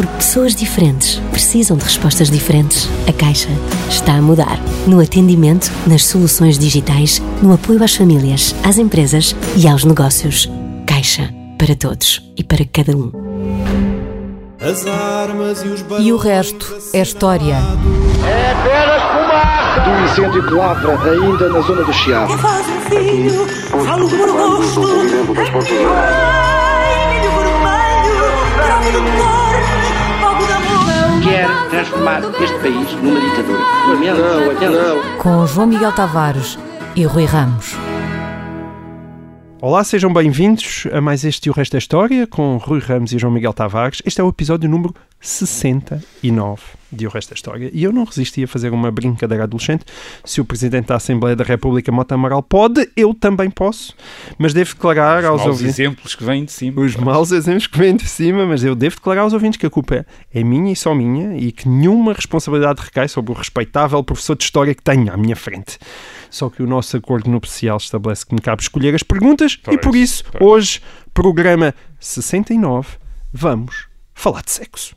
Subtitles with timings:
[0.00, 2.88] Porque pessoas diferentes precisam de respostas diferentes.
[3.06, 3.50] A Caixa
[3.86, 4.58] está a mudar.
[4.86, 10.50] No atendimento, nas soluções digitais, no apoio às famílias, às empresas e aos negócios.
[10.86, 11.30] Caixa.
[11.58, 13.12] Para todos e para cada um.
[15.98, 17.56] E, e o resto é história.
[18.26, 19.80] É apenas fumaça!
[19.80, 22.38] Do incêndio que lavra ainda na zona do Chiado.
[22.38, 24.80] Faz um filho, falo por gosto.
[25.94, 29.39] Ai, milho vermelho, grávido de
[31.22, 33.58] Quer transformar este país numa ditadura.
[34.14, 35.18] Não, não.
[35.18, 36.58] Com João Miguel Tavares
[36.96, 37.74] e Rui Ramos.
[39.60, 43.18] Olá, sejam bem-vindos a mais este e o resto da história com Rui Ramos e
[43.18, 44.00] João Miguel Tavares.
[44.06, 47.70] Este é o episódio número 69 de O Resto da História.
[47.72, 49.84] E eu não resisti a fazer uma brincadeira adolescente.
[50.24, 53.94] Se o Presidente da Assembleia da República, Mota Amaral, pode, eu também posso.
[54.38, 55.78] Mas devo declarar Os aos maus ouvintes...
[55.78, 56.80] exemplos que vêm de cima.
[56.80, 59.70] Os maus exemplos que vêm de cima, mas eu devo declarar aos ouvintes que a
[59.70, 64.36] culpa é minha e só minha e que nenhuma responsabilidade recai sobre o respeitável professor
[64.36, 65.78] de História que tenho à minha frente.
[66.30, 69.80] Só que o nosso acordo nupcial estabelece que me cabe escolher as perguntas Pois, e
[69.80, 70.42] por isso, pois.
[70.42, 70.82] hoje,
[71.12, 72.96] programa 69,
[73.32, 73.89] vamos
[74.20, 74.94] falar de sexo.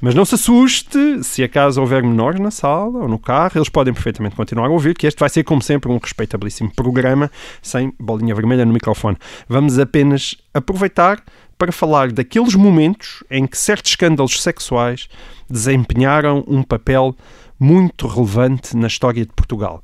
[0.00, 3.94] Mas não se assuste se acaso houver menores na sala ou no carro, eles podem
[3.94, 7.30] perfeitamente continuar a ouvir, que este vai ser, como sempre, um respeitabilíssimo programa
[7.62, 9.16] sem bolinha vermelha no microfone.
[9.48, 11.22] Vamos apenas aproveitar
[11.56, 15.08] para falar daqueles momentos em que certos escândalos sexuais
[15.48, 17.16] desempenharam um papel
[17.58, 19.82] muito relevante na história de Portugal.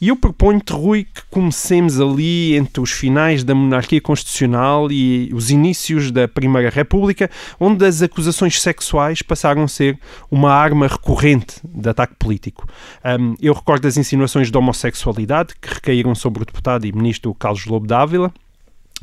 [0.00, 5.50] E eu proponho-te, Rui, que comecemos ali entre os finais da monarquia constitucional e os
[5.50, 9.98] inícios da Primeira República, onde as acusações sexuais passaram a ser
[10.30, 12.66] uma arma recorrente de ataque político.
[13.04, 17.66] Um, eu recordo as insinuações de homossexualidade que recaíram sobre o deputado e ministro Carlos
[17.66, 18.32] Lobo Dávila,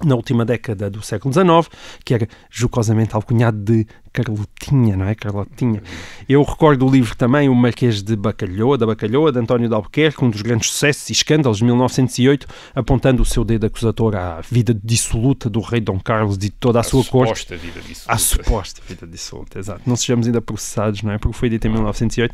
[0.03, 1.69] na última década do século XIX,
[2.03, 3.85] que era jocosamente alcunhado de
[4.23, 5.13] Carlotinha, não é?
[5.13, 5.83] Carlotinha.
[6.27, 10.23] Eu recordo o livro também, O Marquês de Bacalhoa, da Bacalhoa, de António de Albuquerque,
[10.23, 14.77] um dos grandes sucessos e escândalos de 1908, apontando o seu dedo acusador à vida
[14.83, 17.29] dissoluta do rei Dom Carlos e de toda a, sua corte.
[17.29, 18.03] suposta vida disso.
[18.07, 19.81] À suposta vida dissoluta, exato.
[19.85, 21.17] Não sejamos ainda processados, não é?
[21.17, 22.33] Porque foi dito em 1908.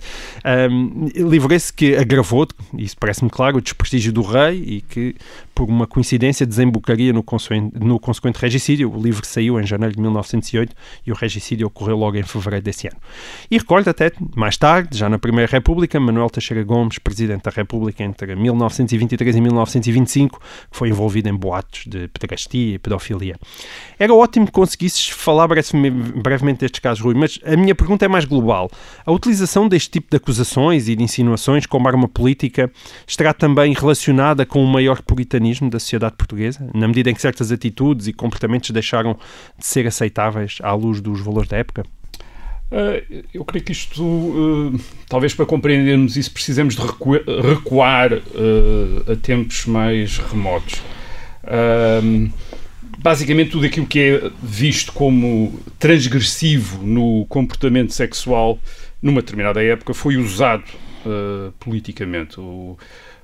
[0.71, 5.15] Um, livro esse que agravou, isso parece-me claro, o desprestígio do rei e que,
[5.53, 8.91] por uma coincidência, desembocaria no, consequente, no consequente regicídio.
[8.91, 10.73] O livro saiu em janeiro de 1908
[11.05, 12.97] e o regicídio ocorreu logo em fevereiro desse ano.
[13.49, 18.03] E recordo até, mais tarde, já na Primeira República, Manuel Teixeira Gomes, Presidente da República
[18.03, 20.45] entre 1923 e 1925, que
[20.77, 23.35] foi envolvido em boatos de pederastia e pedofilia.
[23.97, 28.07] Era ótimo que conseguisses falar breve- brevemente destes casos, Rui, mas a minha pergunta é
[28.07, 28.69] mais global.
[29.05, 32.71] A utilização deste tipo de acusações e de insinuações como arma política
[33.07, 37.51] estará também relacionada com o maior puritanismo da sociedade portuguesa, na medida em que certas
[37.51, 39.17] atitudes e comportamentos deixaram
[39.57, 41.62] de ser aceitáveis à luz dos valores da época?
[42.71, 49.11] Uh, eu creio que isto, uh, talvez para compreendermos isso, precisamos de recu- recuar uh,
[49.11, 50.81] a tempos mais remotos.
[52.03, 52.31] Um,
[52.97, 58.57] basicamente, tudo aquilo que é visto como transgressivo no comportamento sexual
[58.99, 60.63] numa determinada época foi usado
[61.59, 62.39] politicamente.
[62.39, 62.75] O,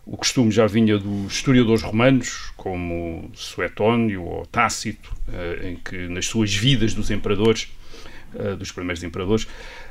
[0.06, 5.12] o costume já vinha dos historiadores romanos, como Suetónio ou Tácito,
[5.64, 7.70] em que nas suas vidas dos imperadores
[8.35, 9.45] Uh, dos primeiros imperadores.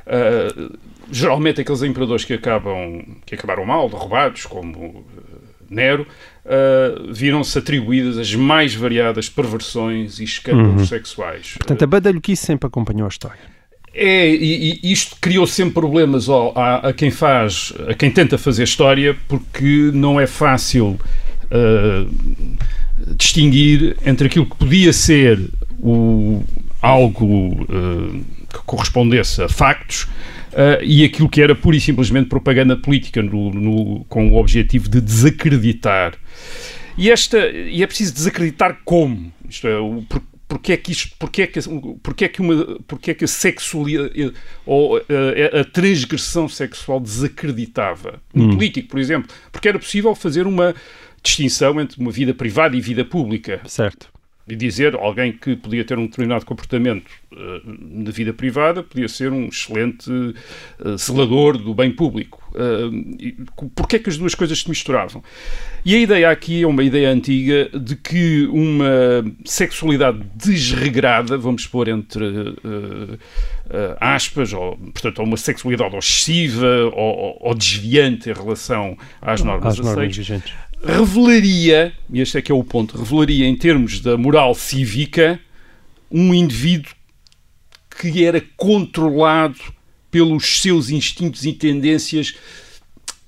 [0.07, 0.77] Uh,
[1.11, 5.03] geralmente aqueles imperadores que acabam que acabaram mal, derrubados, como uh,
[5.69, 6.07] Nero,
[7.11, 10.85] viram-se atribuídas as mais variadas perversões e escândalos Uhum.
[10.87, 11.53] sexuais.
[11.57, 13.39] Portanto, a badalhoquice sempre acompanhou a história.
[13.93, 18.37] É, e, e isto criou sempre problemas ao- a, a quem faz, a quem tenta
[18.37, 20.99] fazer história, porque não é fácil
[21.51, 22.09] uh,
[23.15, 25.39] distinguir entre aquilo que podia ser
[25.79, 26.43] o,
[26.81, 32.75] algo uh, que correspondesse a factos uh, e aquilo que era pura e simplesmente propaganda
[32.77, 36.13] política no- no- com o objetivo de desacreditar.
[36.97, 39.31] E, esta, e é preciso desacreditar como?
[39.49, 41.59] Isto é, o, por, porque é que isto, porque é que,
[42.01, 44.33] porque é que uma, porque é que a sexualidade
[44.65, 48.49] ou eh, a, a transgressão sexual desacreditava um Hum.
[48.55, 50.73] político, por exemplo, porque era possível fazer uma
[51.23, 53.61] distinção entre uma vida privada e vida pública.
[53.65, 54.09] Certo.
[54.49, 59.31] E dizer alguém que podia ter um determinado comportamento uh, na vida privada podia ser
[59.31, 62.39] um excelente uh, zelador do bem público.
[62.49, 65.23] Uh, Porquê é que as duas coisas se misturavam?
[65.85, 71.87] E a ideia aqui é uma ideia antiga de que uma sexualidade desregrada, vamos pôr
[71.87, 73.17] entre uh,
[73.99, 80.17] aspas, ou, portanto, uma sexualidade excessiva ou, ou, desviante em relação às normas, Às normas
[80.17, 80.53] vigentes.
[80.83, 85.39] Revelaria, e este é que é o ponto, revelaria em termos da moral cívica
[86.11, 86.91] um indivíduo
[87.89, 89.59] que era controlado
[90.09, 92.33] pelos seus instintos e tendências,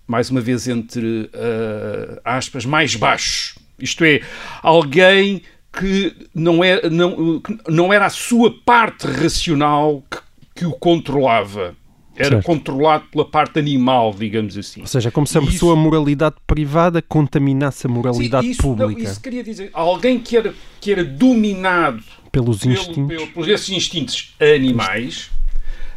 [0.08, 3.56] mais uma vez entre uh, aspas, mais baixos.
[3.78, 4.22] Isto é,
[4.62, 10.18] alguém que não era, não, que não era a sua parte racional que,
[10.56, 11.76] que o controlava.
[12.16, 12.46] Era Certo.
[12.46, 14.82] controlado pela parte animal, digamos assim.
[14.82, 18.68] Ou seja, é como se a Isso- sua moralidade privada contaminasse a moralidade Sim, isso,
[18.68, 23.08] não, pública isso queria dizer, alguém que era, que era dominado pelos pelo, instintos.
[23.08, 25.32] pelo, pelos esses instintos animais,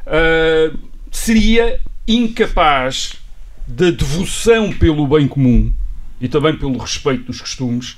[0.07, 0.73] ah,
[1.11, 3.15] seria incapaz
[3.67, 5.73] da devoção pelo bem comum
[6.21, 7.97] e também pelo respeito dos costumes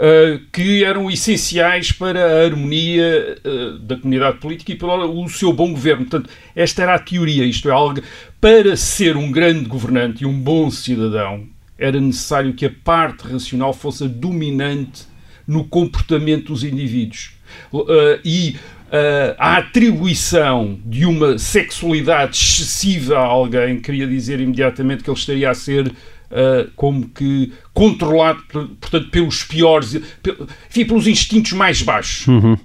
[0.00, 5.52] ah, que eram essenciais para a harmonia ah, da comunidade política e para o seu
[5.52, 6.06] bom governo.
[6.06, 8.02] Portanto, esta era a teoria, isto é algo
[8.40, 11.46] para ser um grande governante e um bom cidadão
[11.80, 15.04] era necessário que a parte racional fosse a dominante
[15.46, 17.32] no comportamento dos indivíduos.
[17.72, 18.56] Uh, e
[18.88, 25.50] uh, a atribuição de uma sexualidade excessiva a alguém queria dizer imediatamente que ele estaria
[25.50, 25.90] a ser
[26.30, 32.26] uh, como que controlado, por- portanto, pelos piores, enfim, pelos instintos mais baixos.
[32.26, 32.56] Uhum.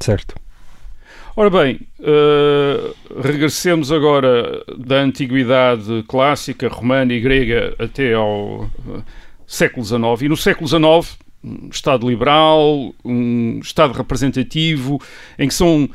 [0.00, 0.34] Certo.
[1.36, 2.90] Ora bem, eh,
[3.22, 9.00] regressemos agora da antiguidade clássica, romana e grega até ao eh,
[9.46, 10.22] século XIX.
[10.22, 15.00] E no século XIX, um Estado liberal, um Estado representativo,
[15.38, 15.88] em que são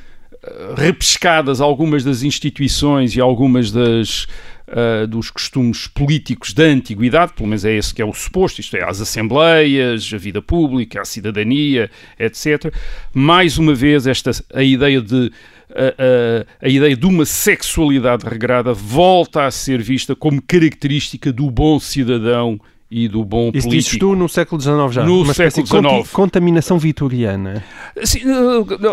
[0.77, 4.27] repescadas algumas das instituições e algumas das
[4.67, 8.75] uh, dos costumes políticos da antiguidade, pelo menos é esse que é o suposto, isto
[8.77, 11.89] é, as assembleias, a vida pública, a cidadania,
[12.19, 12.73] etc.
[13.13, 15.31] Mais uma vez, esta, a ideia de
[15.75, 21.49] a, a, a ideia de uma sexualidade regrada volta a ser vista como característica do
[21.49, 22.59] bom cidadão
[22.93, 23.71] e do bom Isso político.
[23.71, 25.03] dizes tu no século XIX já.
[25.03, 26.11] No Uma século XIX.
[26.11, 27.63] contaminação vitoriana.
[28.03, 28.19] Sim,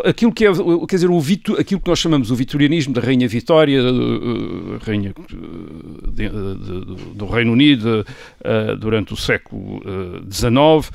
[0.07, 0.51] aquilo que é,
[0.89, 4.79] quer dizer, o Vito, aquilo que nós chamamos o vitorianismo da Rainha Vitória, eh, eh,
[4.83, 8.05] rainha eh, de- de- do Reino Unido
[8.79, 9.83] durante o século
[10.31, 10.91] XIX,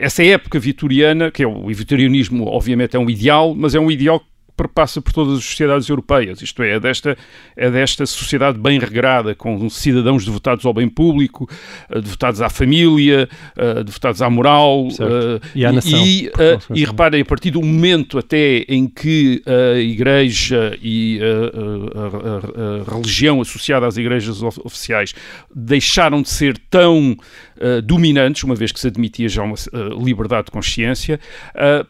[0.00, 4.18] essa época vitoriana, que é o vitorianismo, obviamente é um ideal, mas é um ideal
[4.20, 4.26] que
[4.60, 7.16] perpassa por todas as sociedades europeias, isto é, é desta,
[7.56, 11.48] é desta sociedade bem regrada, com cidadãos devotados ao bem público,
[11.88, 13.26] eh, devotados à família,
[13.56, 16.30] eh, devotados à moral, eh, E à nação, e,
[16.74, 21.26] e reparem, a partir do momento até em que a Igreja e a,
[21.98, 25.14] a- a- a religião associada às igrejas of- oficiais
[25.54, 27.16] deixaram de ser tão
[27.84, 29.54] dominantes, uma vez que se admitia já uma
[30.02, 31.20] liberdade de consciência,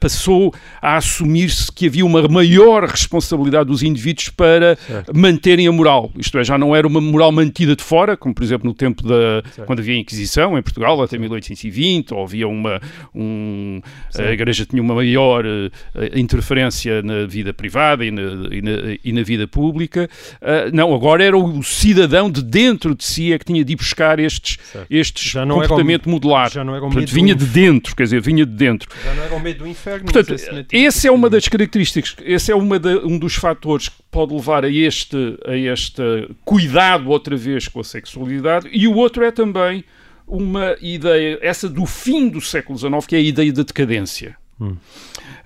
[0.01, 0.53] passou
[0.83, 4.77] a assumir-se que havia uma maior responsabilidade dos indivíduos para
[5.15, 6.11] manterem a moral.
[6.19, 9.03] Isto é, já não era uma moral mantida de fora, como por exemplo no tempo
[9.07, 12.81] da quando havia a Inquisição em Portugal até 1820, ou havia uma
[13.15, 13.81] um,
[14.19, 15.71] a Igreja tinha uma maior eh,
[16.19, 18.71] interferência na vida privada e na, e na,
[19.05, 20.09] e na vida pública.
[20.41, 23.77] Ah, não, agora era o cidadão de dentro de si é que tinha de ir
[23.77, 24.59] buscar estes,
[24.89, 26.51] estes Já não era o- comportamento modular.
[26.51, 28.89] já não era o Portanto, vinha de dentro, quer dizer, vinha de dentro.
[29.05, 30.05] Já não era o medo do inferno.
[30.05, 30.35] Portanto,
[30.73, 34.69] esse é uma das características, esse é da- um dos fatores que pode levar a
[34.71, 36.03] este, a este
[36.45, 39.85] cuidado outra vez com a sexualidade, e o outro é também
[40.27, 44.37] uma ideia, essa do fim do século XIX, que é a ideia da decadência.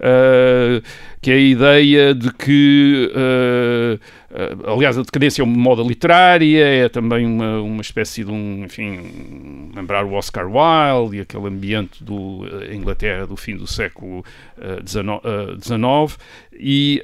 [0.04, 0.82] Uh,
[1.22, 3.94] que é a ideia de que, uh,
[4.30, 8.62] uh, aliás, a decadência é uma moda literária, é também uma, uma espécie de um,
[8.66, 14.22] enfim, lembrar o Oscar Wilde e aquele ambiente do uh, Inglaterra do fim do século
[14.86, 16.18] XIX,
[16.52, 17.02] e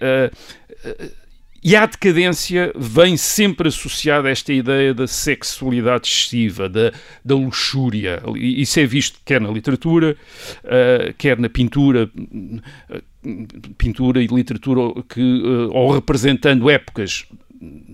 [1.63, 6.93] e a decadência vem sempre associada a esta ideia da sexualidade excessiva, da,
[7.25, 8.23] da luxúria.
[8.37, 10.17] Isso é visto quer na literatura,
[10.65, 17.27] uh, quer na pintura, uh, pintura e literatura que, uh, ou representando épocas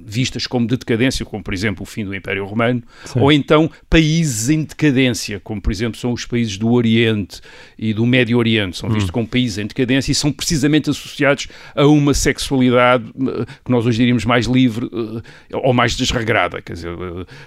[0.07, 3.21] vistas como de decadência, como por exemplo o fim do Império Romano, Sim.
[3.21, 7.41] ou então países em decadência, como por exemplo são os países do Oriente
[7.77, 9.13] e do Médio Oriente, são vistos hum.
[9.13, 13.99] como países em decadência e são precisamente associados a uma sexualidade eh, que nós hoje
[13.99, 16.95] diríamos mais livre eh, ou mais desregrada, quer dizer,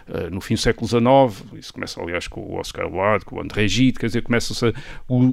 [0.10, 3.42] eh, no fim do século XIX, isso começa aliás com o Oscar Wilde, com o
[3.42, 4.50] André Gide, quer dizer, começam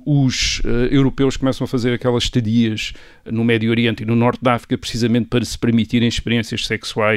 [0.05, 2.93] os europeus começam a fazer aquelas estadias
[3.25, 7.16] no Médio Oriente e no Norte da África precisamente para se permitirem experiências sexuais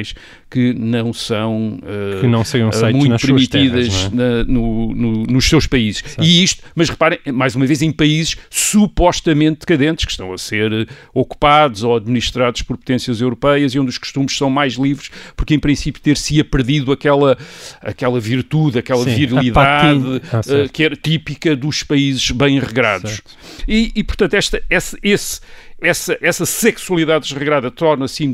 [0.50, 4.16] que não são uh, que não uh, muito permitidas terras, é?
[4.16, 6.02] na, no, no, nos seus países.
[6.04, 6.22] Certo.
[6.22, 10.72] E isto, mas reparem, mais uma vez, em países supostamente decadentes que estão a ser
[10.72, 15.54] uh, ocupados ou administrados por potências europeias e onde os costumes são mais livres, porque
[15.54, 17.38] em princípio ter-se-ia perdido aquela,
[17.80, 23.20] aquela virtude, aquela Sim, virilidade ah, que era típica dos países bem regrados.
[23.66, 25.40] E, e, portanto, esta, esse, esse
[25.80, 28.26] essa, essa sexualidade desregrada torna-se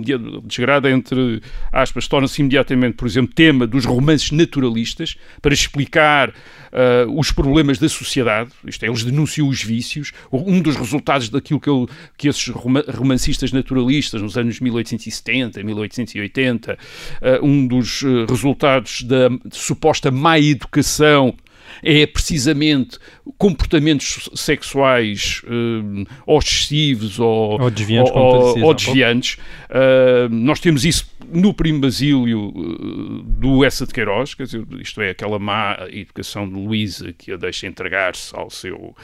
[0.45, 1.41] desregrada entre
[1.73, 7.89] aspas, torna-se imediatamente, por exemplo, tema dos romances naturalistas para explicar uh, os problemas da
[7.89, 8.51] sociedade.
[8.67, 10.13] Isto é, eles denunciam os vícios.
[10.33, 17.47] Um dos resultados daquilo que, eu, que esses romancistas naturalistas nos anos 1870, 1880, uh,
[17.47, 21.35] um dos uh, resultados da suposta má educação
[21.83, 22.99] é precisamente
[23.39, 28.13] comportamentos sexuais uh, ou excessivos ou, ou desviantes.
[28.15, 29.39] Ou, ou desviantes.
[29.69, 35.01] Uh, nós temos isso no primo Basílio uh, do Essa de Queiroz, quer dizer, isto
[35.01, 38.95] é, aquela má educação de Luísa que a deixa entregar-se ao seu,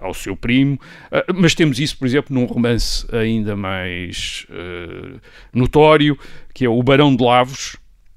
[0.00, 0.78] ao seu primo,
[1.34, 4.46] mas temos isso, por exemplo, num romance ainda mais
[5.52, 6.18] notório,
[6.52, 7.76] que é O Barão de Lavos,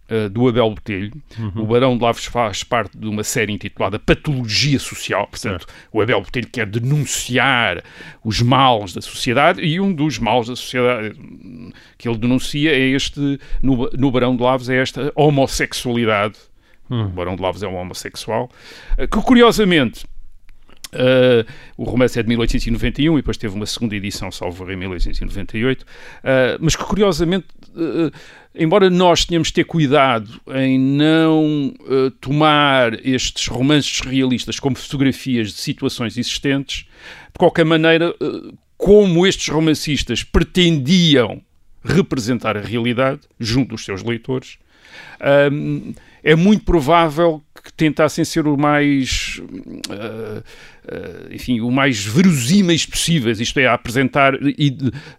[0.10, 1.12] uh, do Abel Botelho.
[1.38, 1.64] Uhum.
[1.64, 5.28] O Barão de Lavos faz parte de uma série intitulada Patologia Social.
[5.28, 5.74] Portanto, certo.
[5.92, 7.84] o Abel Botelho quer denunciar
[8.24, 11.16] os males da sociedade e um dos males da sociedade
[11.98, 16.38] que ele denuncia é este, no, no Barão de Lavos, é esta homossexualidade.
[16.90, 17.06] Uhum.
[17.06, 18.50] O Barão de Lavos é um homossexual.
[18.98, 20.06] Uh, que, curiosamente,
[20.94, 25.82] Uh, o romance é de 1891 e depois teve uma segunda edição, salvo em 1898,
[25.82, 25.86] uh,
[26.62, 28.12] mas que curiosamente uh,
[28.56, 31.74] embora nós tenhamos de ter cuidado em não
[32.20, 36.86] tomar estes romances realistas como fotografias de situações existentes,
[37.32, 38.15] de qualquer maneira,
[38.75, 41.39] como estes romancistas pretendiam
[41.84, 44.58] representar a realidade junto dos seus leitores,
[46.24, 49.41] é muito provável que tentassem ser o mais.
[50.88, 54.34] Uh, uh, enfim, o mais verosímeis possíveis, isto é, a apresentar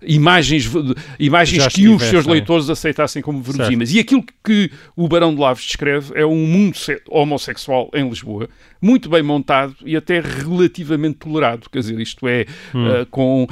[0.02, 0.70] imagens,
[1.18, 3.92] imagens que os seus leitores aceitassem como verosímeis.
[3.92, 6.76] E aquilo que o Barão de Lavos descreve é um mundo
[7.08, 8.48] homossexual em Lisboa,
[8.80, 13.02] muito bem montado e até relativamente tolerado, quer dizer, isto é, hum.
[13.02, 13.46] uh, com,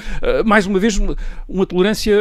[0.45, 1.17] mais uma vez, uma,
[1.49, 2.17] uma tolerância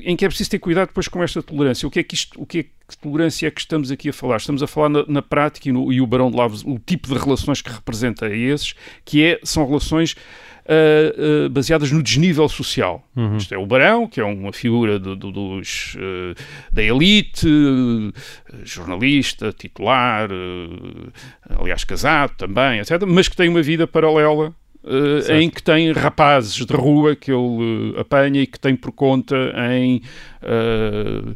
[0.00, 1.86] em que é preciso ter cuidado depois com esta tolerância.
[1.86, 4.12] O que é que isto, o que é que tolerância é que estamos aqui a
[4.12, 4.36] falar?
[4.36, 7.08] Estamos a falar na, na prática e, no, e, o Barão de Lavos, o tipo
[7.08, 8.74] de relações que representa a esses,
[9.06, 10.14] que é, são relações
[10.66, 13.02] uh, uh, baseadas no desnível social.
[13.16, 13.36] Uhum.
[13.36, 16.34] Isto é o Barão, que é uma figura do, do, dos, uh,
[16.72, 17.48] da elite,
[18.64, 20.28] jornalista, titular,
[21.58, 24.52] aliás casado também, etc., mas que tem uma vida paralela
[24.86, 28.92] Uh, em que tem rapazes de rua que ele uh, apanha e que tem por
[28.92, 29.34] conta
[29.74, 30.02] em uh,
[30.42, 31.34] eh,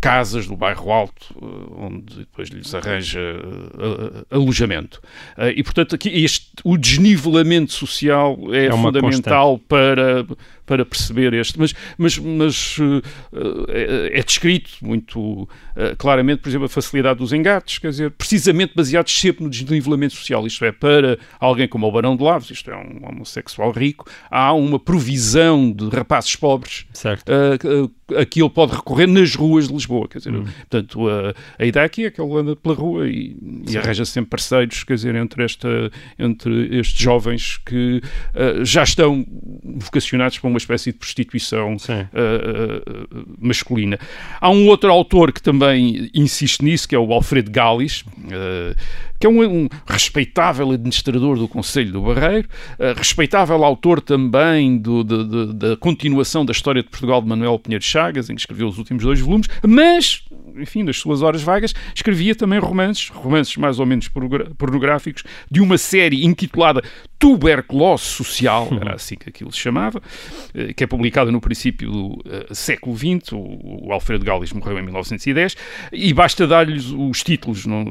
[0.00, 5.00] casas do bairro Alto, eh, onde depois lhes arranja uh, alojamento.
[5.54, 10.26] e, portanto, aqui este, o desnivelamento social é, é fundamental para
[10.66, 11.58] para perceber este.
[11.58, 12.76] Mas, mas, mas
[13.68, 15.48] é, descrito muito
[15.98, 20.46] claramente, por exemplo, a facilidade dos engates, quer dizer, precisamente baseados sempre no desnivelamento social.
[20.46, 24.52] Isto é, para alguém como o Barão de Lavos, isto é um homossexual rico, há
[24.52, 27.30] uma provisão de rapazes pobres certo.
[27.30, 30.08] Uh, a que ele pode recorrer nas ruas de Lisboa.
[30.08, 33.36] Quer dizer, portanto, a, a ideia aqui é que ele anda pela rua e,
[33.68, 38.00] e arranja sempre parceiros, quer dizer, entre, esta, entre estes jovens que
[38.62, 39.24] já estão
[39.62, 43.98] vocacionados para uma espécie de prostituição uh, uh, masculina.
[44.40, 48.76] Há um outro autor que também insiste nisso, que é o Alfredo Galis, uh,
[49.20, 52.48] que é um, um, respeitável administrador do Conselho do Barreiro,
[52.96, 57.84] respeitável autor também do, de, de, da continuação da história de Portugal de Manuel Pinheiro
[57.84, 60.24] Chagas, em que escreveu os últimos dois volumes, mas
[60.56, 65.78] enfim, das suas horas vagas, escrevia também romances, romances mais ou menos pornográficos, de uma
[65.78, 66.82] série intitulada
[67.20, 70.02] Tuberculose Social, era assim que aquilo se chamava,
[70.54, 74.78] eh, que é publicada no princípio do uh, século XX, o, o Alfredo Gallis morreu
[74.78, 75.54] em 1910,
[75.92, 77.84] e basta dar-lhes os títulos não,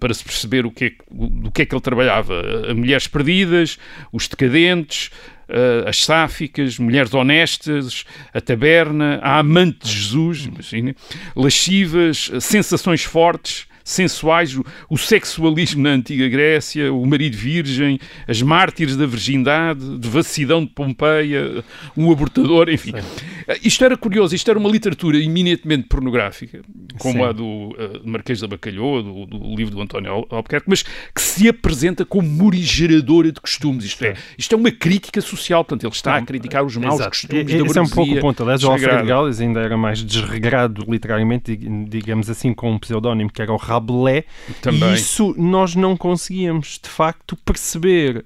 [0.00, 2.42] para se perceber o que é, do que é que ele trabalhava.
[2.74, 3.78] Mulheres Perdidas,
[4.12, 5.12] Os Decadentes,
[5.48, 10.96] uh, as sáficas, mulheres honestas, a taberna, a amante de Jesus, imagina,
[11.36, 19.04] lascivas, sensações fortes, sensuais, o, sexualismo na antiga Grécia, o marido virgem, as mártires da
[19.04, 21.62] virgindade, devassidão de Pompeia,
[21.94, 22.92] um abortador, enfim.
[22.92, 23.58] Sim.
[23.62, 26.62] Isto era curioso, isto era uma literatura eminentemente pornográfica,
[26.98, 27.24] como Sim.
[27.24, 31.46] a do uh, Marquês da Bacalhau, do, do, livro do António Albuquerque, mas que se
[31.48, 33.84] apresenta como morigeradora de costumes.
[33.84, 37.10] Isto é, isto é uma crítica social, portanto, ele está a criticar os maus Exato.
[37.10, 38.42] costumes e, da Esse é um pouco o ponto.
[38.42, 41.54] Aliás, o Alfredo Gales ainda era mais desregrado literariamente,
[41.88, 44.24] digamos assim, com um pseudónimo que era o Rabelais.
[44.60, 44.90] Também.
[44.90, 48.24] E isso nós não conseguíamos, de facto, perceber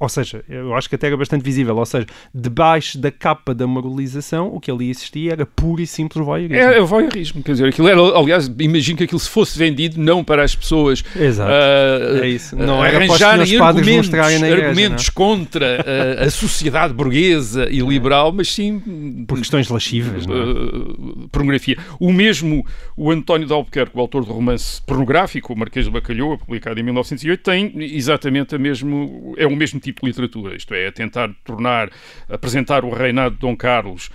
[0.00, 3.66] ou seja, eu acho que até era bastante visível, ou seja, debaixo da capa da
[3.66, 6.62] moralização, o que ali existia era puro e simples voyeurismo.
[6.62, 10.22] É, é voyeurismo, quer dizer, aquilo era, aliás, imagino que aquilo se fosse vendido não
[10.22, 11.50] para as pessoas Exato.
[11.50, 12.54] Uh, é isso.
[12.56, 19.24] Não era arranjarem argumentos, igreja, argumentos contra uh, a sociedade burguesa e liberal, mas sim...
[19.26, 21.76] Por questões lascivas, uh, Pornografia.
[21.98, 22.64] O mesmo,
[22.96, 26.82] o António de Albuquerque, o autor do romance pornográfico, o Marquês de Bacalhau, publicado em
[26.84, 31.30] 1908, tem exatamente a mesmo, é o mesmo tipo tipo de literatura, isto é, tentar
[31.44, 31.90] tornar,
[32.28, 34.10] apresentar o reinado de Dom Carlos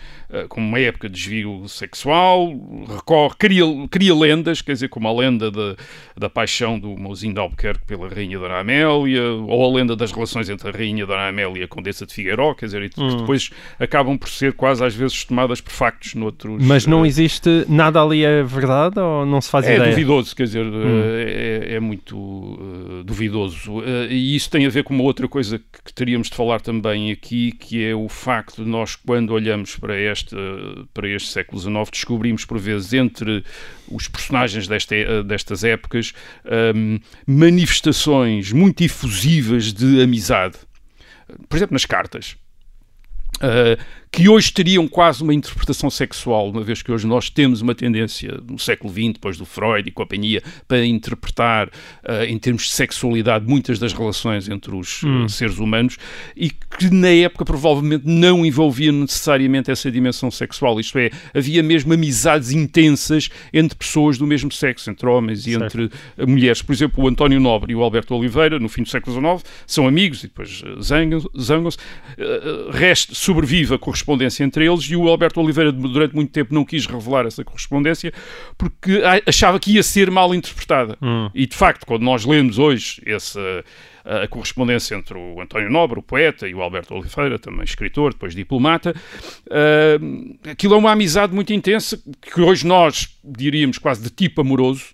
[0.50, 2.54] como uma época de desvio sexual,
[2.88, 5.76] recorre, cria, cria lendas, quer dizer, como a lenda de,
[6.18, 10.50] da paixão do Mozinho de Albuquerque pela Rainha Dona Amélia, ou a lenda das relações
[10.50, 13.18] entre a Rainha Dona Amélia e a Condessa de Figueiró, quer dizer, hum.
[13.18, 16.64] depois acabam por ser quase às vezes tomadas por factos noutros...
[16.64, 19.88] Mas não uh, existe, nada ali é verdade ou não se faz é ideia?
[19.88, 21.02] É duvidoso, quer dizer, hum.
[21.16, 23.84] é, é, muito uh, duvidoso.
[24.10, 27.52] e isso tem a ver com uma outra coisa que teríamos de falar também aqui,
[27.52, 30.36] que é o facto de nós, quando olhamos para este,
[30.94, 33.44] para este século XIX, descobrimos por vezes entre
[33.88, 36.14] os personagens desta, destas épocas
[36.76, 40.58] um, manifestações muito efusivas de amizade.
[41.50, 42.36] Por exemplo, nas cartas.
[43.38, 43.82] Uh,
[44.14, 48.40] que hoje teriam quase uma interpretação sexual, uma vez que hoje nós temos uma tendência,
[48.48, 53.44] no século XX, depois do Freud e companhia, para interpretar, uh, em termos de sexualidade,
[53.48, 55.28] muitas das relações entre os uh, hum.
[55.28, 55.98] seres humanos
[56.38, 60.80] e que na época provavelmente não envolvia necessariamente essa dimensão sexual.
[60.80, 65.64] Isto é, havia mesmo amizades intensas entre pessoas do mesmo sexo, entre homens e certo.
[65.66, 66.62] entre uh, mulheres.
[66.62, 69.88] Por exemplo, o António Nobre e o Alberto Oliveira, no fim do século XIX, são
[69.88, 71.78] amigos e depois zangam-se.
[72.72, 76.66] Resta, sobrevive a correspondência correspondência entre eles e o Alberto Oliveira durante muito tempo não
[76.66, 78.14] quis revelar essa correspondência
[78.58, 80.98] porque achava que ia ser mal interpretada.
[81.02, 81.30] Hum.
[81.34, 83.64] E de facto, quando nós lemos hoje essa
[84.06, 88.36] a correspondência entre o António Nobre, o poeta, e o Alberto Oliveira, também escritor, depois
[88.36, 88.94] diplomata.
[89.48, 94.88] Uh, aquilo é uma amizade muito intensa que hoje nós diríamos quase de tipo amoroso,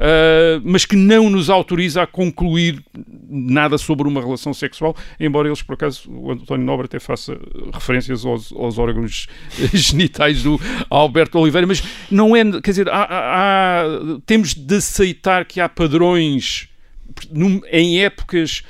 [0.00, 2.82] uh, mas que não nos autoriza a concluir
[3.28, 7.38] nada sobre uma relação sexual, embora eles, por acaso, o António Nobre até faça
[7.72, 9.28] referências aos, aos órgãos
[9.72, 13.84] genitais do Alberto Oliveira, mas não é, quer dizer, há, há,
[14.26, 16.68] temos de aceitar que há padrões
[17.70, 18.62] em épocas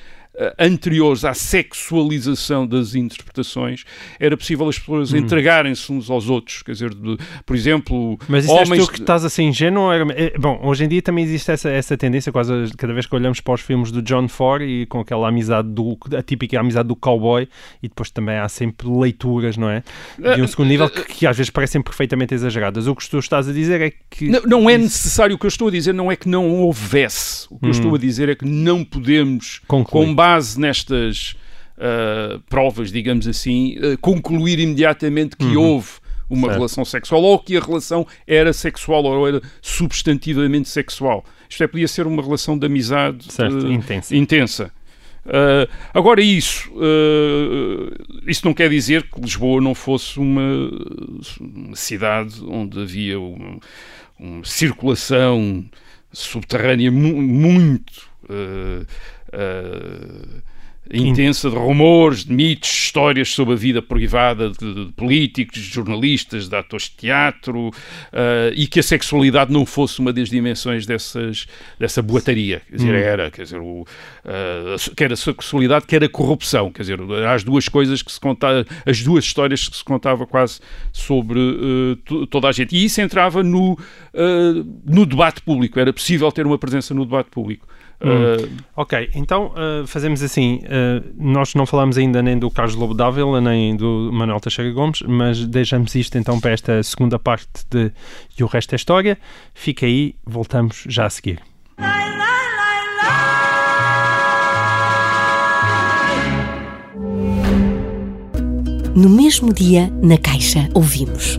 [0.58, 3.84] anteriores à sexualização das interpretações,
[4.18, 5.18] era possível as pessoas hum.
[5.18, 6.62] entregarem-se uns aos outros.
[6.62, 8.86] Quer dizer, de, por exemplo, Mas isso homens...
[8.86, 9.92] tu que estás assim ingênuo?
[9.92, 13.40] É, bom, hoje em dia também existe essa, essa tendência, quase cada vez que olhamos
[13.40, 16.96] para os filmes do John Ford e com aquela amizade, do, a típica amizade do
[16.96, 17.48] cowboy,
[17.82, 19.82] e depois também há sempre leituras, não é?
[20.18, 22.86] De um segundo nível que, que às vezes parecem perfeitamente exageradas.
[22.86, 24.28] O que tu estás a dizer é que...
[24.28, 27.46] Não, não é necessário, o que eu estou a dizer não é que não houvesse.
[27.50, 27.68] O que hum.
[27.68, 30.06] eu estou a dizer é que não podemos, Conclui.
[30.06, 31.34] com base nestas
[31.76, 35.62] uh, provas, digamos assim, uh, concluir imediatamente que uhum.
[35.62, 35.90] houve
[36.28, 36.56] uma certo.
[36.56, 41.24] relação sexual ou que a relação era sexual ou era substantivamente sexual.
[41.48, 44.16] Isto é, podia ser uma relação de amizade certo, uh, intensa.
[44.16, 44.72] intensa.
[45.26, 47.92] Uh, agora, isso, uh,
[48.26, 50.70] isso não quer dizer que Lisboa não fosse uma,
[51.40, 53.58] uma cidade onde havia uma,
[54.18, 55.64] uma circulação
[56.12, 58.86] subterrânea mu muito uh,
[59.32, 60.40] Uh,
[60.92, 66.48] intensa de rumores, de mitos, histórias sobre a vida privada de, de políticos, de jornalistas,
[66.48, 67.72] de atores de teatro uh,
[68.54, 71.46] e que a sexualidade não fosse uma das dimensões dessas,
[71.78, 72.62] dessa boataria.
[72.68, 72.98] Quer dizer, hum.
[72.98, 76.70] era, quer dizer, o, uh, quer a sexualidade, quer a corrupção.
[76.72, 76.98] Quer dizer,
[77.28, 80.60] as duas coisas que se contavam, as duas histórias que se contava quase
[80.92, 82.76] sobre uh, toda a gente.
[82.76, 83.78] E isso entrava no,
[84.84, 85.78] no debate público.
[85.78, 87.66] Era possível ter uma presença no debate público.
[88.02, 88.56] Hum.
[88.76, 89.52] Ok, então
[89.86, 90.60] fazemos assim.
[90.80, 95.02] Uh, nós não falamos ainda nem do Carlos Lobo Dávila, nem do Manuel Teixeira Gomes,
[95.06, 97.92] mas deixamos isto então para esta segunda parte de
[98.38, 99.18] E o Resto é História.
[99.54, 101.40] Fica aí, voltamos já a seguir.
[108.94, 111.38] No mesmo dia, na Caixa, ouvimos.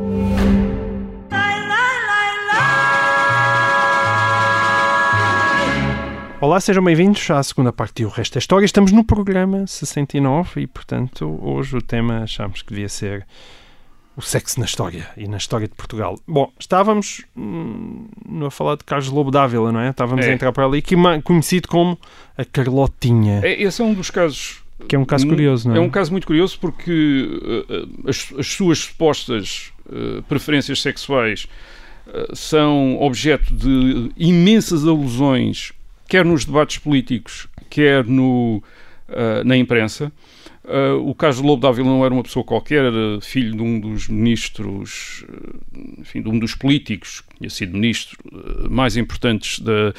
[6.41, 8.65] Olá, sejam bem-vindos à segunda parte e o resto da história.
[8.65, 13.27] Estamos no programa 69 e, portanto, hoje o tema achamos que devia ser
[14.17, 16.19] o sexo na história e na história de Portugal.
[16.27, 18.07] Bom, estávamos hum,
[18.45, 19.91] a falar de Carlos Lobo Dávila, não é?
[19.91, 20.31] Estávamos É.
[20.31, 21.97] a entrar para ali, que conhecido como
[22.35, 24.63] a Carlotinha, É, esse é um dos casos.
[24.89, 25.77] que é um caso curioso, não é?
[25.77, 31.47] É um caso muito curioso porque uh, as, as suas supostas uh, preferências sexuais
[32.07, 35.71] uh, são objeto de imensas alusões,
[36.11, 38.61] quer nos debates políticos, quer no,
[39.07, 40.11] uh, na imprensa.
[40.61, 44.09] Uh, o Carlos Lobo Dávila não era uma pessoa qualquer, era filho de um dos
[44.09, 49.93] ministros, uh, enfim, de um dos políticos, tinha sido ministro uh, mais importantes da,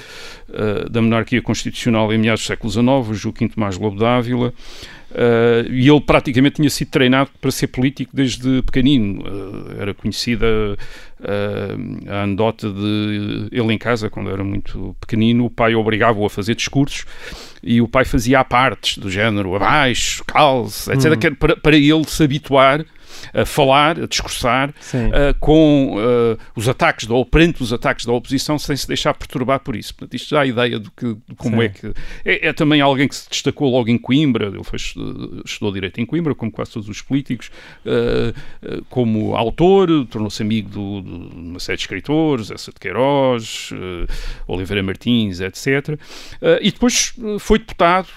[0.48, 4.55] uh, da monarquia constitucional em meados do século XIX, o Joaquim Tomás Lobo Dávila.
[5.12, 9.22] Uh, e ele praticamente tinha sido treinado para ser político desde pequenino.
[9.22, 10.46] Uh, era conhecida
[11.20, 16.31] uh, a anedota de ele em casa, quando era muito pequenino, o pai obrigava-o a
[16.31, 17.05] fazer discursos
[17.62, 22.22] e o pai fazia apartes do género abaixo, calce, etc., era para, para ele se
[22.22, 22.83] habituar
[23.35, 28.12] a falar, a discursar uh, com uh, os ataques da, ou perante os ataques da
[28.12, 29.94] oposição sem se deixar perturbar por isso.
[29.94, 31.62] Portanto, isto dá a ideia de, que, de como Sim.
[31.64, 31.92] é que.
[32.25, 34.79] É, é também alguém que se destacou logo em Coimbra, ele foi,
[35.44, 37.51] estudou Direito em Coimbra, como quase todos os políticos,
[37.87, 43.70] uh, como autor, tornou-se amigo do, do, de uma série de escritores, Essa de Queiroz,
[44.46, 45.98] Oliveira Martins, etc.
[46.61, 48.09] e depois foi deputado,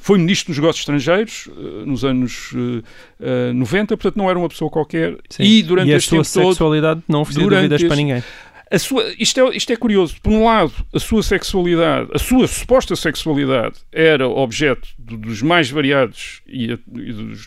[0.00, 1.48] foi ministro dos Negócios Estrangeiros
[1.84, 2.52] nos anos.
[2.52, 5.42] Uh, 90, portanto não era uma pessoa qualquer Sim.
[5.42, 8.22] e durante e a este sua tempo todo sexualidade não oferecia dúvidas para este- ninguém.
[8.70, 10.16] A sua, isto, é, isto é curioso.
[10.22, 15.70] Por um lado, a sua sexualidade, a sua suposta sexualidade era objeto do- dos mais
[15.70, 17.46] variados e, a- e dos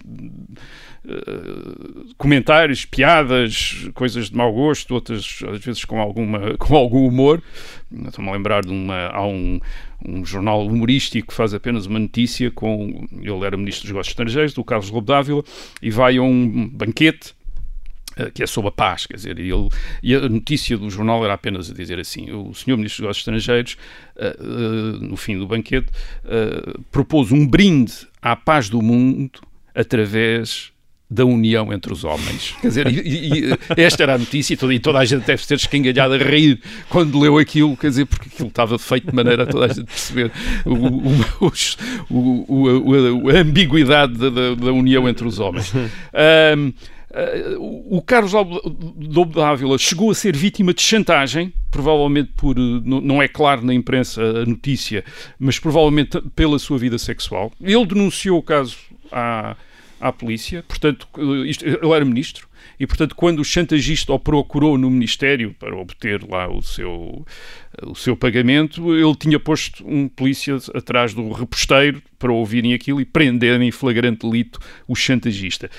[1.07, 7.41] eh, comentários, piadas, coisas de mau gosto, outras às vezes com, alguma, com algum humor.
[8.07, 9.07] Estou-me a lembrar de uma.
[9.07, 9.59] Há um,
[10.07, 13.07] um jornal humorístico que faz apenas uma notícia com.
[13.21, 15.43] Ele era ministro dos Negócios Estrangeiros, do Carlos Lobo Dávila,
[15.81, 17.38] e vai a um banquete eh,
[18.33, 19.69] que é sobre a paz, quer dizer, e, ele,
[20.03, 23.21] e a notícia do jornal era apenas a dizer assim, o senhor Ministro dos Negócios
[23.21, 23.77] Estrangeiros,
[24.17, 25.87] eh, eh, no fim do banquete,
[26.25, 29.39] eh, propôs um brinde à paz do mundo
[29.75, 30.71] através
[31.11, 32.53] da união entre os homens.
[32.61, 32.99] Quer dizer, e,
[33.49, 36.17] e- esta era a notícia e toda, e toda a gente deve ter escangalhado a
[36.17, 39.67] rir quando leu aquilo, quer dizer, porque aquilo estava feito de maneira a toda a
[39.69, 40.31] gente perceber
[40.65, 41.51] o, o-
[42.11, 45.73] o- o- a ambiguidade da, da- união entre os homens.
[46.13, 46.73] Ahm,
[47.11, 53.19] Uh, o Carlos Lobo Dávila chegou a ser vítima de chantagem, provavelmente por, uh, não
[53.19, 55.03] é claro na imprensa a notícia,
[55.39, 57.51] mas provavelmente pela sua vida sexual.
[57.59, 58.77] Ele denunciou o caso
[59.11, 59.55] à,
[59.99, 62.47] à polícia, portanto, uh, isto- ele era ministro,
[62.79, 67.25] e portanto, quando o chantagista o procurou no Ministério para obter lá o seu,
[67.87, 73.05] o seu pagamento, ele tinha posto um polícia atrás do reposteiro para ouvirem aquilo e
[73.05, 75.69] prenderem em flagrante delito o chantagista.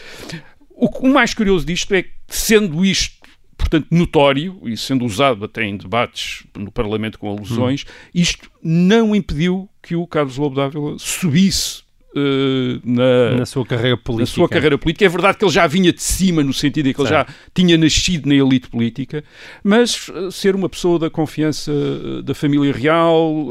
[0.80, 3.14] O, mais curioso disto é que, sendo isto,
[3.58, 9.68] portanto, notório, e sendo usado até em debates no Parlamento com alusões, isto não impediu
[9.82, 11.82] que o Carlos Lobo Dávila subisse
[12.16, 14.34] eh, na, Na sua carreira na política.
[14.34, 15.04] sua carreira política.
[15.04, 17.78] É verdade que ele já vinha de cima, no sentido em que ele já tinha
[17.78, 19.22] nascido na elite política,
[19.62, 23.46] mas eh, ser uma pessoa da confiança eh, da família real,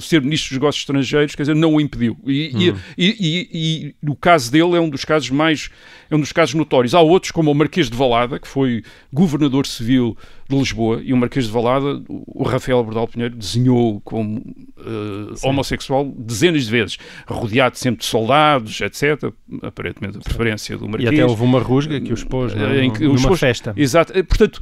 [0.00, 2.16] ser ministro dos negócios estrangeiros, quer dizer, não o impediu.
[2.26, 5.68] E, e- e- e- e o caso dele é um dos casos mais,
[6.12, 6.94] é um dos casos notórios.
[6.94, 10.16] Há outros, como o Marquês de Valada, que foi governador civil
[10.48, 14.42] de Lisboa, e o Marquês de Valada, o Rafael Bordal Pinheiro, desenhou como
[14.78, 19.32] eh, homossexual dezenas de vezes, rodeado sempre de soldados, etc.
[19.62, 21.12] Aparentemente a preferência do E Marquês.
[21.12, 22.52] até houve uma rusga que o expôs?
[22.54, 23.72] Eh, em que numa expôs- festa.
[23.76, 24.12] Exato.
[24.16, 24.60] Eh, Portanto,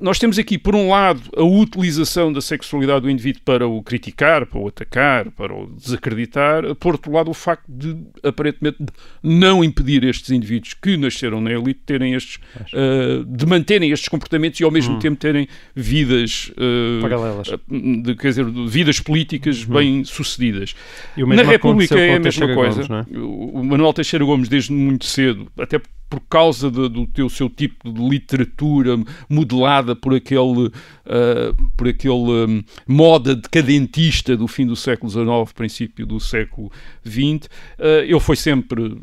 [0.00, 4.46] nós temos aqui, por um lado, a utilização da sexualidade do indivíduo para o criticar,
[4.46, 8.78] para o atacar, para o desacreditar, por outro lado, o facto de, aparentemente,
[9.22, 12.40] não impedir estes indivíduos que nasceram na elite terem estes,
[12.72, 17.48] eh, de manterem estes comportamentos e, ao mesmo tempo, terem vidas, eh, Paralelas.
[17.68, 20.74] de, quer dizer, vidas políticas bem sucedidas.
[21.16, 22.86] E o Na República é a mesma coisa.
[22.86, 23.18] Gomes, é?
[23.18, 25.80] O Manuel Teixeira Gomes, desde muito cedo, até
[26.12, 32.12] por causa de, do teu seu tipo de literatura modelada por aquele, uh, por aquele
[32.12, 36.70] um, moda decadentista do fim do século XIX, princípio do século
[37.02, 37.46] XX,
[37.78, 39.00] uh, ele foi sempre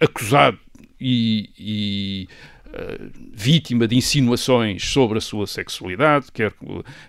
[0.00, 0.58] acusado
[1.00, 2.28] e, e
[3.32, 6.52] vítima de insinuações sobre a sua sexualidade, quer,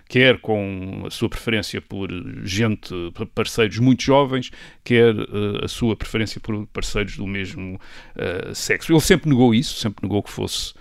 [0.08, 2.08] quer com a sua preferência por
[2.44, 2.92] gente,
[3.34, 4.50] parceiros muito jovens,
[4.82, 7.78] quer uh, a sua preferência por parceiros do mesmo
[8.16, 8.92] uh, sexo.
[8.92, 10.72] Ele sempre negou isso, sempre negou que fosse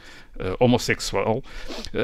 [0.60, 1.44] homossexual, uh,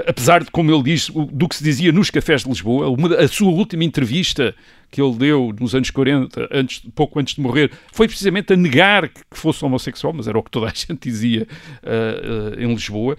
[0.07, 3.27] apesar de, como ele diz, do que se dizia nos cafés de Lisboa, uma, a
[3.27, 4.55] sua última entrevista
[4.95, 9.09] que ele deu nos anos 40, antes, pouco antes de morrer, foi precisamente a negar
[9.09, 11.45] que fosse homossexual, mas era o que toda a gente dizia
[11.83, 13.17] uh, uh, em Lisboa.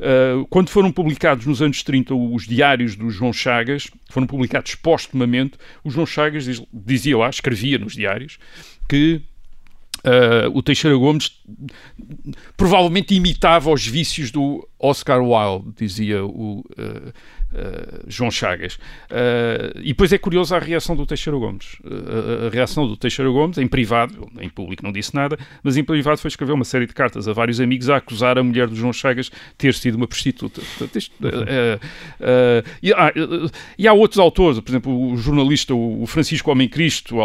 [0.00, 5.58] Uh, quando foram publicados nos anos 30 os diários do João Chagas, foram publicados postumamente,
[5.84, 8.38] o João Chagas diz, dizia lá, escrevia nos diários,
[8.88, 9.20] que
[9.98, 11.40] Uh, o Teixeira Gomes
[12.56, 17.12] provavelmente imitava os vícios do Oscar Wilde, dizia o, uh,
[17.50, 18.74] Uh, João Chagas.
[19.10, 21.78] Uh, e depois é curiosa a reação do Teixeira Gomes.
[21.82, 25.82] Uh, a reação do Teixeira Gomes, em privado, em público não disse nada, mas em
[25.82, 28.76] privado foi escrever uma série de cartas a vários amigos a acusar a mulher do
[28.76, 30.60] João Chagas de ter sido uma prostituta.
[30.94, 31.14] Isto,
[32.82, 33.12] e, ah,
[33.78, 37.16] e, há outros autores, por exemplo, o jornalista o Francisco Homem Cristo,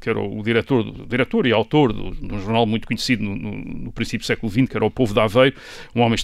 [0.00, 3.92] que era o diretor, diretor e autor de um jornal muito conhecido no, no, no
[3.92, 5.56] princípio do século XX, que era o Povo de Aveiro,
[5.94, 6.14] um homem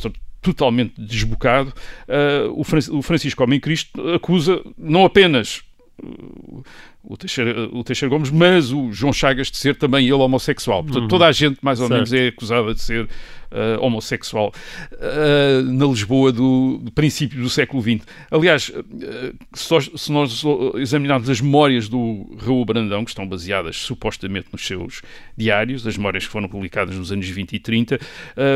[0.43, 1.73] totalmente desbocado,
[2.09, 5.63] uh, o, Francisco Homem Cristo acusa não apenas
[6.03, 6.63] uh,
[7.05, 10.83] o Teixeira, o Teixeira Gomes, mas o João Chagas de ser também ele homossexual.
[10.85, 11.09] Portanto, uhum.
[11.09, 11.95] toda a gente, mais ou certo.
[11.95, 14.53] menos, é acusada de ser uh, homossexual
[14.93, 18.07] uh, na Lisboa do, do, princípio do século XX.
[18.31, 20.43] Aliás, uh, se nós
[20.77, 25.03] examinarmos as memórias do Raul Brandão, que estão baseadas supostamente nos seus
[25.37, 28.01] diários, as memórias que foram publicadas nos anos 20 e 30,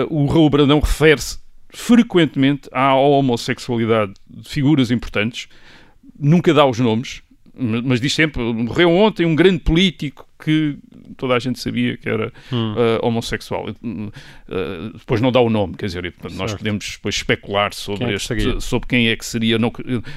[0.08, 1.38] o Raul Brandão refere-se
[1.76, 5.46] frequentemente à homossexualidade de figuras importantes,
[6.18, 7.22] nunca dá os nomes,
[7.54, 10.78] mas diz sempre: morreu ontem um grande político que
[11.16, 12.74] toda a gente sabia que era hum.
[12.74, 13.68] uh, homossexual.
[13.68, 14.10] Uh,
[14.96, 18.60] depois não dá o nome, quer dizer, nós podemos depois especular sobre, quem é este,
[18.60, 19.72] sobre quem é que seria não,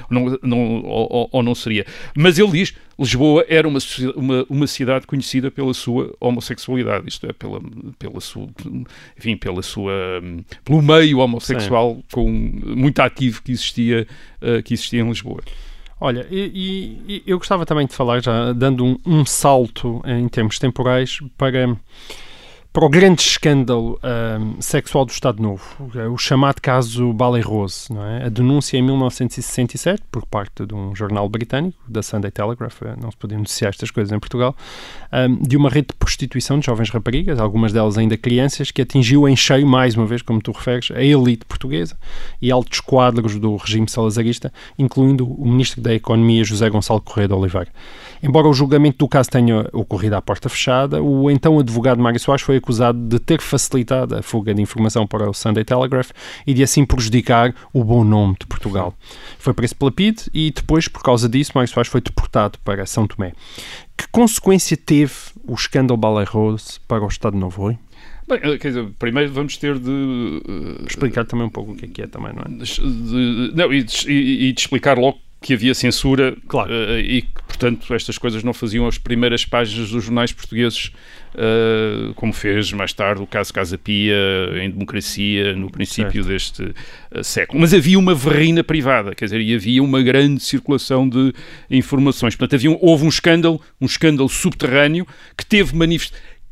[0.10, 1.86] não, não, ou, ou, não seria.
[2.16, 3.80] Mas ele diz: Lisboa era uma,
[4.16, 7.62] uma, uma cidade conhecida pela sua homossexualidade, isto é, pela,
[7.98, 8.48] pela sua,
[9.18, 9.94] enfim, pela sua,
[10.64, 14.08] pelo meio homossexual com, muito ativo que existia,
[14.42, 15.42] uh, que existia em Lisboa.
[16.02, 20.58] Olha, e, e, eu gostava também de falar, já dando um, um salto em termos
[20.58, 21.78] temporais, para
[22.72, 25.64] para o grande escândalo um, sexual do Estado Novo,
[26.14, 28.26] o chamado caso Ballet Rose, não é?
[28.26, 33.10] A denúncia em 1967, por parte de um jornal britânico, da Sunday Telegraph, eh, não
[33.10, 34.56] se podiam noticiar estas coisas em Portugal,
[35.12, 39.28] um, de uma rede de prostituição de jovens raparigas, algumas delas ainda crianças, que atingiu
[39.28, 41.98] em cheio, mais uma vez, como tu referes, a elite portuguesa
[42.40, 47.34] e altos quadros do regime salazarista, incluindo o ministro da Economia, José Gonçalo Correia de
[47.34, 47.70] Oliveira.
[48.22, 52.44] Embora o julgamento do caso tenha ocorrido à porta fechada, o então advogado Mário Soares
[52.44, 56.12] foi acusado de ter facilitado a fuga de informação para o Sunday Telegraph
[56.46, 58.94] e de assim prejudicar o bom nome de Portugal.
[59.40, 63.08] Foi preso pela PID e depois, por causa disso, Mário Soares foi deportado para São
[63.08, 63.34] Tomé.
[63.98, 67.78] Que consequência teve o escândalo Ballet Rose para o Estado Novo Rui?
[68.28, 69.90] Bem, eh, quer dizer, primeiro vamos ter de...
[69.90, 72.64] Uh, explicar também um pouco o que é que é também, não é?
[72.64, 76.72] De, de, não, e de, e de explicar logo que havia censura claro.
[76.72, 80.92] uh, e que, portanto, estas coisas não faziam as primeiras páginas dos jornais portugueses,
[81.34, 84.16] uh, como fez mais tarde o caso Casa Pia,
[84.62, 86.28] em democracia, no princípio certo.
[86.28, 87.62] deste uh, século.
[87.62, 91.34] Mas havia uma verrina privada, quer dizer, e havia uma grande circulação de
[91.70, 92.36] informações.
[92.36, 95.74] Portanto, havia, houve um escândalo, um escândalo subterrâneo que teve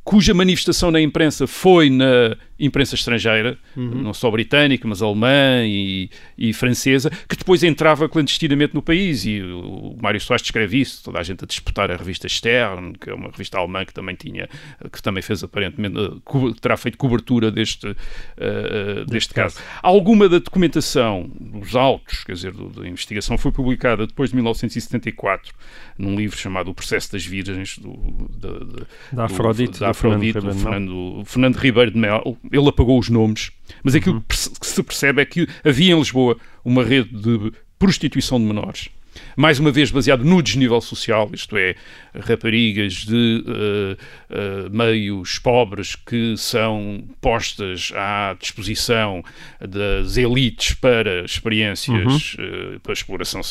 [0.07, 4.01] cuja manifestação na imprensa foi na imprensa estrangeira, uhum.
[4.01, 9.25] não só britânica, mas alemã e, e, francesa, que depois entrava clandestinamente no país.
[9.25, 13.09] E o Mário Soares descreve isso, toda a gente a disputar a revista Stern, que
[13.09, 14.49] é uma revista alemã que também tinha,
[14.91, 19.59] que também fez aparentemente, que terá feito cobertura deste, uh, deste caso.
[19.81, 25.53] Alguma da documentação dos autos, quer dizer, do, da investigação, foi publicada depois de 1974,
[25.97, 31.23] num livro chamado O Processo das Virgens, do, da, da Afrodite, da Afrodite, do Fernando,
[31.25, 33.51] Fernando Ribeiro de Mel, ele apagou os nomes,
[33.83, 34.23] mas aquilo uhum.
[34.27, 38.89] que se percebe é que havia em Lisboa uma rede de prostituição de menores
[39.37, 41.75] mais uma vez baseado no desnível social, isto é,
[42.19, 43.93] raparigas de uh,
[44.33, 49.23] uh, meios pobres que são postas à disposição
[49.61, 52.75] das elites para experiências, uhum.
[52.75, 53.41] uh, para, exploração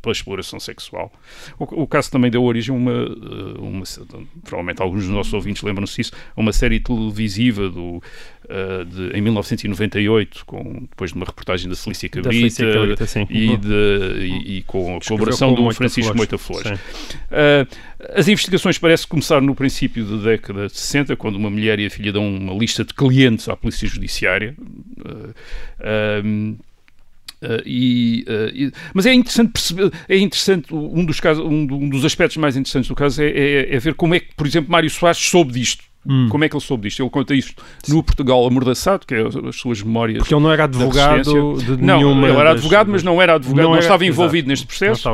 [0.00, 1.12] para exploração sexual.
[1.58, 3.04] O, o, caso também deu origem a uma,
[3.58, 3.84] uma,
[4.44, 8.02] provavelmente alguns dos nossos ouvintes lembram-se disso, a uma série televisiva do,
[8.88, 14.26] de, em 1998, com, depois de uma reportagem da Felícia Cabrita, da Cabrita e, de,
[14.26, 16.78] e, e, com a colaboração do Francisco Moita Flores.
[18.14, 21.90] As investigações parecem começar no princípio da década de 60, quando uma mulher e a
[21.90, 24.54] filha dão uma lista de clientes à Polícia Judiciária.
[24.98, 25.30] Uh,
[25.80, 26.64] uh,
[27.44, 31.88] Uh, e, uh, e, mas é interessante perceber, é interessante, um dos, casos, um, um
[31.90, 34.70] dos aspectos mais interessantes do caso é, é, é, ver como é que, por exemplo,
[34.70, 35.84] Mário Soares soube disto.
[36.06, 36.28] Hum.
[36.28, 37.02] Como é que ele soube disto?
[37.02, 40.18] Ele conta isto no Portugal amordaçado, que é as suas memórias.
[40.18, 42.28] Porque ele não era advogado de não, nenhuma.
[42.28, 44.48] Ele era advogado, mas não era advogado, não, não era, estava envolvido exato.
[44.48, 45.08] neste processo.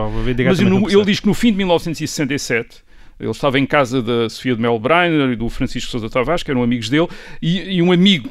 [0.44, 4.56] mas no, ele diz que no fim de 1967 ele estava em casa da Sofia
[4.56, 7.06] de Mel Breiner e do Francisco Sousa Tavares, que eram amigos dele,
[7.40, 8.30] e, e um amigo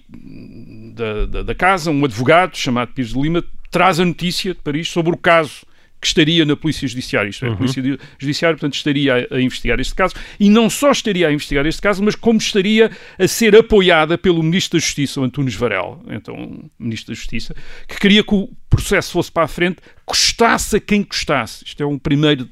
[0.95, 4.89] da, da, da, casa, um advogado chamado Pires de Lima, traz a notícia de Paris
[4.89, 5.61] sobre o caso
[5.99, 7.57] que estaria na Polícia Judiciária, isto é, a uhum.
[7.57, 7.83] Polícia
[8.17, 11.81] Judiciária, portanto, estaria a, a, investigar este caso, e não só estaria a investigar este
[11.81, 16.63] caso, mas como estaria a ser apoiada pelo Ministro da Justiça, o Antunes Varela, então,
[16.79, 17.53] Ministro da Justiça,
[17.87, 21.65] que queria que o processo fosse para a frente, custasse a quem custasse.
[21.65, 22.47] Isto é um primeiro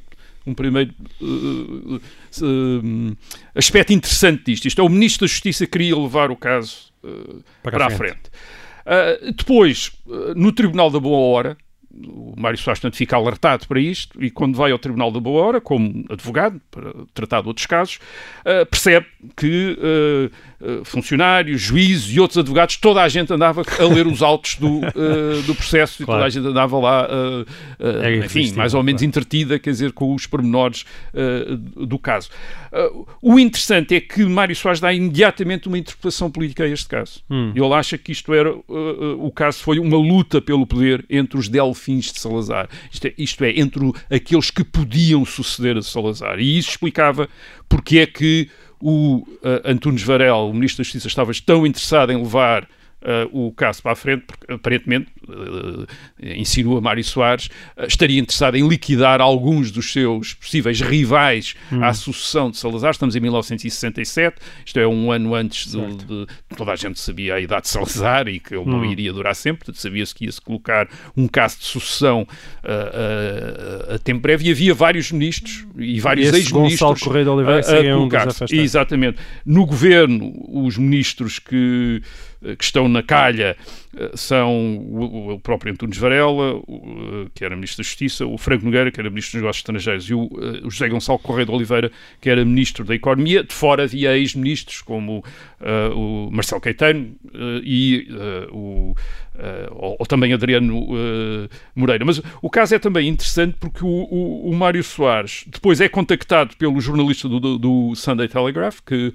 [0.46, 3.18] um primeiro uh, uh,
[3.54, 4.66] aspecto interessante disto.
[4.66, 8.32] Isto é, o Ministro da Justiça queria levar o caso uh, para, para, a frente.
[8.86, 9.36] frente.
[9.36, 9.92] depois,
[10.38, 11.58] no Tribunal da Boa Hora,
[12.06, 15.44] o Mário Soares, portanto, fica alertado para isto e quando vai ao Tribunal da Boa
[15.44, 18.00] Hora, como advogado, para tratar de outros casos,
[18.42, 24.08] uh, percebe que uh, funcionários, juízes e outros advogados, toda a gente andava a ler
[24.08, 24.82] os autos do,
[25.46, 26.04] do processo claro.
[26.04, 27.08] e toda a gente andava lá,
[27.80, 29.10] é enfim, mais ou menos claro.
[29.10, 30.86] entretida, quer dizer, com os pormenores
[31.76, 32.30] do caso.
[33.22, 37.22] o interessante é que Mário Soares dá imediatamente uma interpretação política a este caso.
[37.30, 37.52] Hum.
[37.56, 41.88] Ele acha que isto era, o caso foi uma luta pelo poder entre os Delfins
[41.88, 42.70] fins de Salazar.
[42.92, 46.40] Isto é, isto é, entre o, aqueles que podiam suceder a Salazar.
[46.40, 47.30] E isso explicava
[47.70, 52.18] porque é que o uh, Antunes Varela, o Ministro da Justiça, estava tão interessado em
[52.18, 52.68] levar
[53.08, 55.88] uh, o caso para a frente, porque aparentemente, uh,
[56.22, 61.84] insinua Mário Soares, uh, estaria interessado em liquidar alguns dos seus possíveis rivais hum.
[61.84, 62.92] à sucessão de Salazar.
[62.92, 67.40] Estamos em 1967, isto é um ano antes de, de, Toda a gente sabia a
[67.40, 68.66] idade de Salazar e que ele hum.
[68.66, 72.28] não iria durar sempre, portanto sabia-se que ia-se colocar um caso de sucessão
[72.64, 76.80] a, a tempo breve e havia vários ministros e vários ex-ministros.
[76.80, 78.10] Gonçalo Correia de Oliveira seria um
[78.50, 79.18] Exatamente.
[79.46, 82.02] No governo, os ministros que
[82.58, 83.58] que estão na calha
[83.98, 88.92] eh, são o, próprio Antunes Varela, eh, que era Ministro da Justiça, o Franco Nogueira,
[88.92, 90.30] que era Ministro dos Negócios Estrangeiros, e o,
[90.70, 93.44] José Gonçalo Correia de Oliveira, que era Ministro da Economia.
[93.44, 98.96] De fora havia ex-ministros como uh, o Marcelo Caetano uh, e uh, o.
[99.70, 100.88] Ou, ou, também Adriano
[101.76, 102.04] Moreira.
[102.04, 107.30] Mas o caso é também interessante porque o Mário Soares depois é contactado pelo jornalista
[107.30, 109.14] do, do, do Sunday Telegraph, que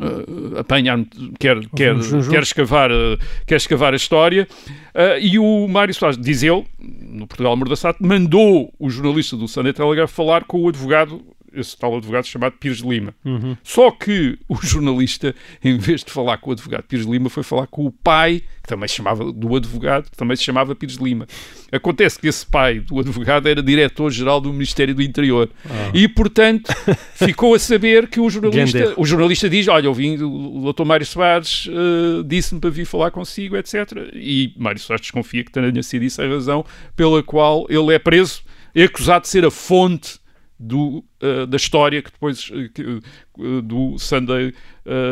[0.00, 0.98] uh, apanhar,
[1.38, 1.96] quer, quer,
[2.30, 4.48] quer, escavar, uh, quer escavar a história.
[4.94, 9.72] Uh, e o Mário Soares, diz ele, no Portugal Mordassat, mandou o jornalista do Sunday
[9.72, 11.22] Telegraph falar com o advogado
[11.54, 13.14] esse tal advogado chamado Pires Lima.
[13.24, 13.56] Uhum.
[13.62, 17.66] Só que o jornalista, em vez de falar com o advogado Pires Lima, foi falar
[17.66, 21.26] com o pai, que também se chamava do advogado, que também se chamava Pires Lima.
[21.72, 25.50] Acontece que esse pai do advogado era diretor-geral do Ministério do Interior.
[25.68, 25.90] Ah.
[25.92, 26.72] E, portanto,
[27.14, 30.84] ficou a saber que o jornalista, o jornalista diz, olha, eu vim, o Dr.
[30.84, 33.92] Mário Soares uh, disse-me para vir falar consigo, etc.
[34.14, 36.64] E Mário Soares desconfia que tenha sido isso a razão
[36.96, 38.42] pela qual ele é preso,
[38.74, 40.19] é acusado de ser a fonte
[40.60, 44.52] do, uh, da história que depois uh, do Sunday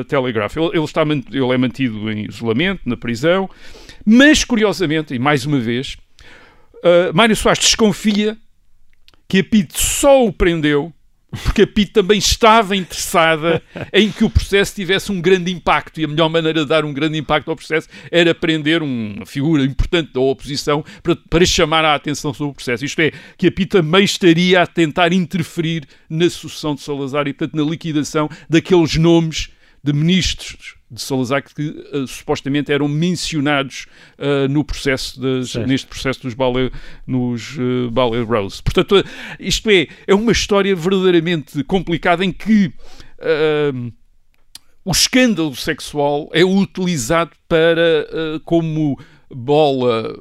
[0.09, 0.57] Telegraph.
[0.57, 3.49] Ele, ele, está, ele é mantido em isolamento, na prisão,
[4.05, 5.97] mas curiosamente, e mais uma vez,
[7.15, 8.37] Mário Soares desconfia
[9.29, 10.93] que a PID só o prendeu
[11.31, 13.63] porque a PIT também estava interessada
[13.93, 16.93] em que o processo tivesse um grande impacto e a melhor maneira de dar um
[16.93, 21.95] grande impacto ao processo era prender uma figura importante da oposição para, para chamar a
[21.95, 22.85] atenção sobre o processo.
[22.85, 27.35] Isto é, que a PIT também estaria a tentar interferir na sucessão de Salazar e,
[27.35, 29.51] portanto, na liquidação daqueles nomes
[29.85, 33.87] de ministros de Salazar que uh, supostamente eram mencionados
[34.19, 36.73] uh, no processo das, neste processo dos Ballet,
[37.07, 38.63] nos uh, Ballet Rose.
[38.63, 39.05] Portanto,
[39.39, 42.73] isto é, é uma história verdadeiramente complicada em que
[44.85, 48.07] o escândalo sexual é utilizado para
[48.45, 48.97] como
[49.31, 50.15] bola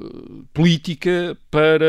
[0.52, 1.84] política para,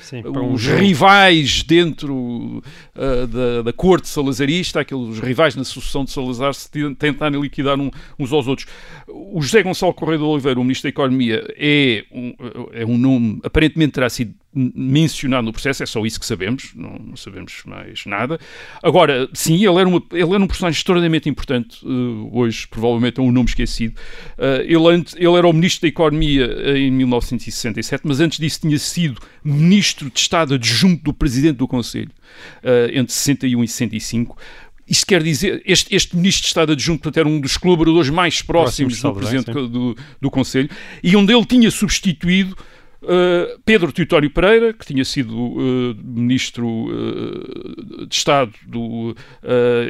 [0.00, 0.78] Sim, para um os jogo.
[0.80, 6.94] rivais dentro uh, da, da corte salazarista, aqueles rivais na sucessão de Salazar, se ten-
[6.94, 8.66] tentarem liquidar um- uns aos outros.
[9.08, 12.34] O José Gonçalo Correia de Oliveira, o Ministro da Economia, é um,
[12.72, 16.96] é um nome, aparentemente terá sido mencionado no processo, é só isso que sabemos, não,
[16.98, 18.38] não sabemos mais nada.
[18.82, 21.88] Agora, sim, ele era, uma, ele era um personagem extraordinariamente importante, eh,
[22.32, 23.94] hoje provavelmente é um nome esquecido.
[24.38, 28.60] Eh, ele, ante- ele era o Ministro da Economia eh, em 1967, mas antes disso
[28.60, 32.10] tinha sido Ministro de Estado adjunto do Presidente do Conselho,
[32.62, 34.38] eh, entre 61 e 65.
[34.86, 38.42] Isto quer dizer, este, este Ministro de Estado adjunto portanto, era um dos colaboradores mais
[38.42, 40.68] próximos Próximos do Presidente do, do Conselho,
[41.02, 42.54] e onde ele tinha substituído
[43.04, 49.14] Uh, Pedro Teutónio Pereira, que tinha sido uh, ministro uh, de Estado, do,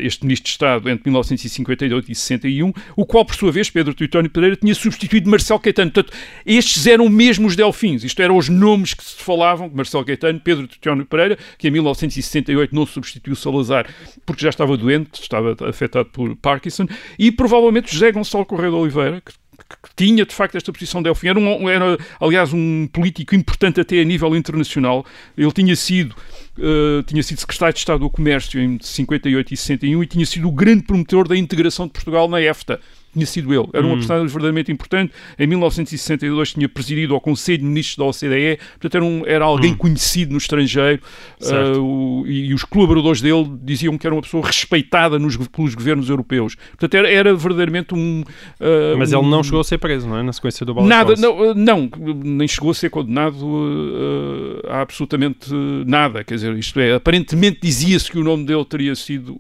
[0.03, 4.31] este ministro de Estado entre 1958 e 61, o qual, por sua vez, Pedro Teutónio
[4.31, 5.93] Pereira, tinha substituído Marcelo Caetano.
[5.93, 6.13] Portanto,
[6.45, 10.67] estes eram mesmo os Delfins, isto eram os nomes que se falavam, Marcelo Caetano, Pedro
[10.67, 13.87] Teutónio Pereira, que em 1968 não substituiu Salazar
[14.27, 16.87] porque já estava doente, estava afetado por Parkinson,
[17.19, 19.33] e provavelmente José Gonçalo Correia de Oliveira, que
[19.69, 21.29] que tinha de facto esta posição de Delfim.
[21.29, 25.05] Era, um, era, aliás, um político importante até a nível internacional.
[25.37, 26.15] Ele tinha sido,
[26.59, 30.49] uh, tinha sido secretário de Estado do Comércio em 58 e 61 e tinha sido
[30.49, 32.81] o grande promotor da integração de Portugal na EFTA.
[33.15, 33.69] Tinha sido ele.
[33.73, 33.99] Era uma Hum.
[33.99, 35.13] personagem verdadeiramente importante.
[35.39, 38.59] Em 1962 tinha presidido ao Conselho de Ministros da OCDE.
[38.81, 41.01] Portanto, era, um, era alguém conhecido no estrangeiro.
[41.41, 45.75] Uh, o- e, e os colaboradores dele diziam que era uma pessoa respeitada nos, pelos
[45.75, 46.57] governos europeus.
[46.71, 48.21] Portanto, era, era verdadeiramente um...
[48.61, 50.23] uh, Mas um- ele não chegou a ser preso, não é?
[50.23, 51.89] Na sequência do Nada, não, uh, não,
[52.25, 55.53] nem chegou a ser condenado uh, a absolutamente
[55.87, 56.25] nada.
[56.25, 59.37] Quer dizer, isto é, aparentemente dizia-se que o nome dele teria sido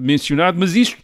[0.00, 0.96] mencionado, mas isto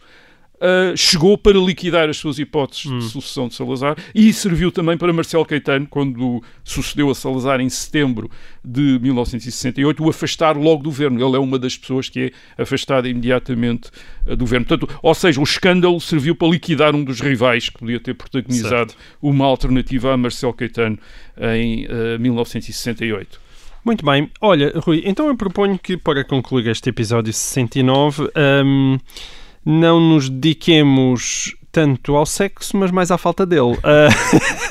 [0.61, 2.99] uh, chegou para liquidar as suas hipóteses Hum.
[2.99, 7.69] de sucessão de Salazar e serviu também para Marcelo Caetano, quando sucedeu a Salazar em
[7.69, 8.29] setembro
[8.63, 11.25] de 1968, o afastar logo do governo.
[11.25, 13.89] Ele é uma das pessoas que é afastada imediatamente
[14.25, 14.65] uh, do governo.
[14.65, 18.93] Portanto, ou seja, o escândalo serviu para liquidar um dos rivais que podia ter protagonizado
[19.21, 20.97] uma alternativa a Marcelo Caetano
[21.55, 23.39] em uh, 1968.
[23.83, 24.29] Muito bem.
[24.39, 28.29] Olha, Rui, então eu proponho que, para concluir este episódio 69,
[28.63, 28.99] hum,
[29.65, 33.77] não nos dediquemos tanto ao sexo, mas mais à falta dele.
[33.83, 34.09] Ah,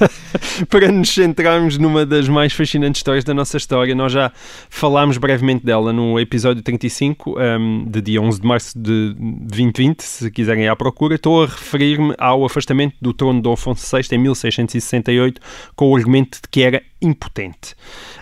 [0.69, 4.31] para nos centrarmos numa das mais fascinantes histórias da nossa história, nós já
[4.69, 10.31] falámos brevemente dela no episódio 35, hum, de dia 11 de março de 2020, se
[10.31, 11.15] quiserem ir à procura.
[11.15, 15.41] Estou a referir-me ao afastamento do trono de Afonso VI em 1668,
[15.75, 17.75] com o argumento de que era impotente.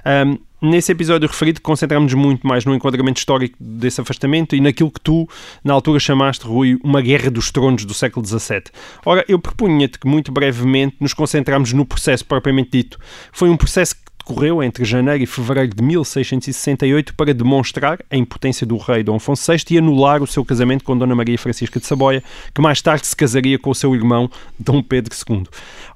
[0.07, 5.01] Hum, Nesse episódio referido, concentramos muito mais no enquadramento histórico desse afastamento e naquilo que
[5.01, 5.29] tu,
[5.63, 8.65] na altura, chamaste, Rui, uma guerra dos tronos do século XVII.
[9.07, 12.99] Ora, eu propunha-te que, muito brevemente, nos concentramos no processo propriamente dito.
[13.31, 18.67] Foi um processo que decorreu entre janeiro e fevereiro de 1668 para demonstrar a impotência
[18.67, 21.87] do rei Dom Afonso VI e anular o seu casamento com Dona Maria Francisca de
[21.87, 22.23] Saboia,
[22.55, 25.45] que mais tarde se casaria com o seu irmão Dom Pedro II.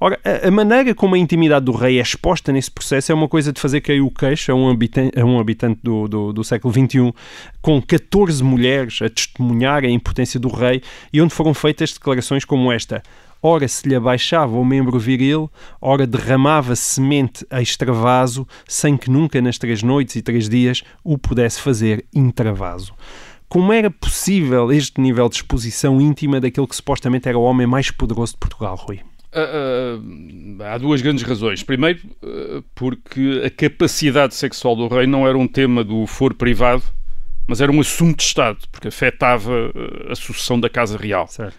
[0.01, 3.29] Ora, a, a maneira como a intimidade do rei é exposta nesse processo é uma
[3.29, 6.43] coisa de fazer cair o queixo a um habitante, a um habitante do, do, do
[6.43, 7.13] século XXI,
[7.61, 12.73] com 14 mulheres a testemunhar a impotência do rei e onde foram feitas declarações como
[12.73, 13.03] esta.
[13.45, 19.43] Ora se lhe abaixava o membro viril, ora derramava semente a extravaso, sem que nunca
[19.43, 22.95] nas três noites e três dias o pudesse fazer intravaso.
[23.49, 27.91] Como era possível este nível de exposição íntima daquele que supostamente era o homem mais
[27.91, 29.01] poderoso de Portugal, Rui?
[29.35, 31.65] Uh, uh, há duas grandes razões.
[31.65, 36.85] Primeiro, uh, porque a capacidade sexual do rei não era um tema do foro privado,
[37.47, 39.73] mas era um assunto de Estado, porque afetava
[40.09, 41.27] a sucessão da Casa Real.
[41.27, 41.57] Certo.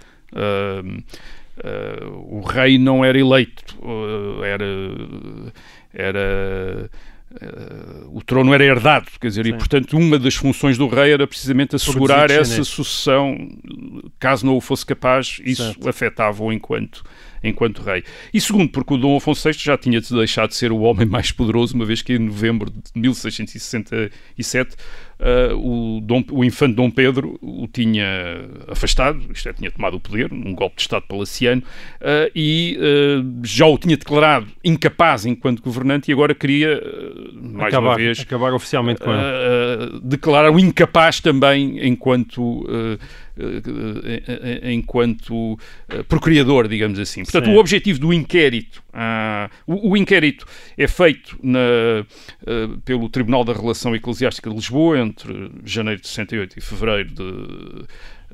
[1.57, 4.65] Uh, o rei não era eleito, uh, era.
[5.93, 6.89] era
[7.33, 9.49] Uh, o trono era herdado, quer dizer, Sim.
[9.49, 13.35] e portanto uma das funções do rei era precisamente assegurar essa sucessão,
[14.19, 17.03] caso não o fosse capaz, isso afetava-o enquanto,
[17.43, 18.03] enquanto rei.
[18.33, 21.31] E segundo, porque o Dom Afonso VI já tinha deixado de ser o homem mais
[21.31, 24.75] poderoso, uma vez que em novembro de 1667
[25.19, 28.05] uh, o, Dom, o infante Dom Pedro o tinha
[28.67, 33.45] afastado, isto é, tinha tomado o poder, um golpe de Estado palaciano, uh, e uh,
[33.45, 36.81] já o tinha declarado incapaz enquanto governante e agora queria,
[37.33, 39.99] mais acabar, uma vez, acabar oficialmente com ele.
[40.03, 42.65] declarar o incapaz também enquanto
[44.63, 45.57] enquanto
[46.07, 47.23] procriador, digamos assim.
[47.23, 47.55] Portanto, Sim.
[47.55, 50.45] o objetivo do inquérito, ah, o, o, inquérito
[50.77, 52.05] é feito na,
[52.85, 57.85] pelo Tribunal da Relação Eclesiástica de Lisboa entre janeiro de 68 e fevereiro de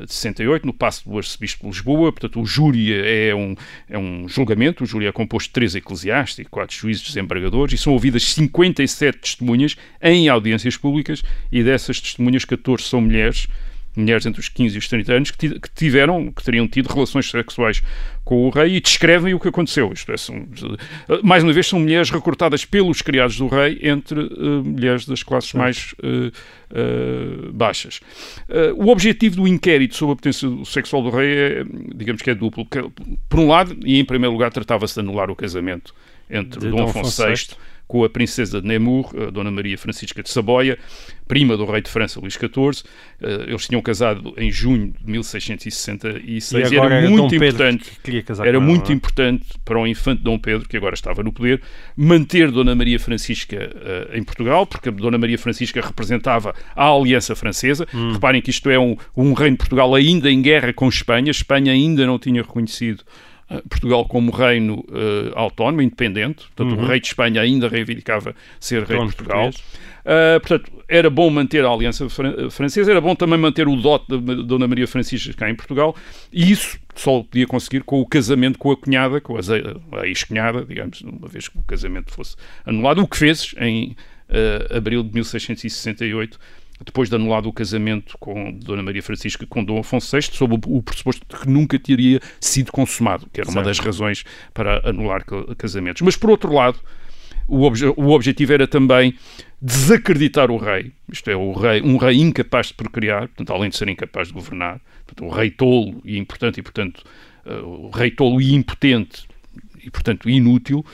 [0.06, 2.12] de 68, no passo do arcebispo de Lisboa.
[2.12, 3.56] Portanto, o júri é um,
[3.90, 4.84] é um julgamento.
[4.84, 9.76] O júri é composto de três eclesiásticos, quatro juízes desembargadores, e são ouvidas 57 testemunhas
[10.02, 11.22] em audiências públicas,
[11.52, 13.48] e dessas testemunhas, 14 são mulheres
[14.00, 17.82] mulheres entre os 15 e os 30 anos que, tiveram, que teriam tido relações sexuais
[18.24, 19.92] com o rei e descrevem o que aconteceu.
[19.92, 20.48] Isto é, são,
[21.24, 25.54] mais uma vez, são mulheres recrutadas pelos criados do rei entre uh, mulheres das classes
[25.54, 26.28] mais uh,
[26.72, 28.00] uh, baixas.
[28.76, 31.64] o objetivo do inquérito sobre a potência sexual do rei é,
[31.96, 32.68] digamos que é duplo.
[33.28, 35.94] Por um lado, e em primeiro lugar, tratava-se de anular o casamento
[36.30, 37.58] entre de Dom Afonso VI
[37.90, 40.78] com a princesa de Nemours, a Dona Maria Francisca de Saboia,
[41.28, 42.88] prima do rei de França Luís XIV.
[43.20, 47.92] Eh, eles tinham casado em junho de 1666 e, era, era muito importante.
[48.46, 48.96] era muito ela, é?
[48.96, 51.64] importante para o infante Dom Pedro, que agora estava no poder,
[51.98, 57.36] manter Dona Maria Francisca uh, em Portugal, porque a Dona Maria Francisca representava a Aliança
[57.36, 57.88] Francesa.
[57.92, 58.14] Hum.
[58.14, 61.32] Reparem que isto é um, um reino de Portugal ainda em guerra com Espanha.
[61.32, 63.04] Espanha ainda não tinha reconhecido
[63.68, 66.84] Portugal como reino uh, autónomo, independente, portanto uhum.
[66.84, 69.50] o rei de Espanha ainda reivindicava ser rei de Portugal.
[69.50, 74.06] Uh, portanto, era bom manter a aliança fran francesa, era bom também manter o dote
[74.08, 75.96] da Dona Maria Francisca cá em Portugal,
[76.32, 81.02] e isso só podia conseguir com o casamento com a cunhada, com a, ex-cunhada, digamos,
[81.02, 82.36] uma vez que o casamento fosse
[82.66, 83.96] anulado, o que fez em
[84.30, 86.40] uh, abril de 1668
[86.86, 90.82] depois de anulado o casamento com Dona Maria Francisca com Dom Afonso VI, sob o
[90.82, 93.58] pressuposto de que nunca teria sido consumado, que era certo.
[93.58, 94.24] uma das razões
[94.54, 95.24] para anular
[95.58, 96.02] casamentos.
[96.02, 96.80] Mas, por outro lado,
[97.48, 99.14] o, obje o objetivo era também
[99.62, 103.76] desacreditar o rei, isto é, o rei, um rei incapaz de procriar, portanto, além de
[103.76, 107.04] ser incapaz de governar, portanto, o rei tolo e importante, e portanto,
[107.46, 109.28] uh, o rei tolo e impotente
[109.90, 110.86] e, portanto, inútil,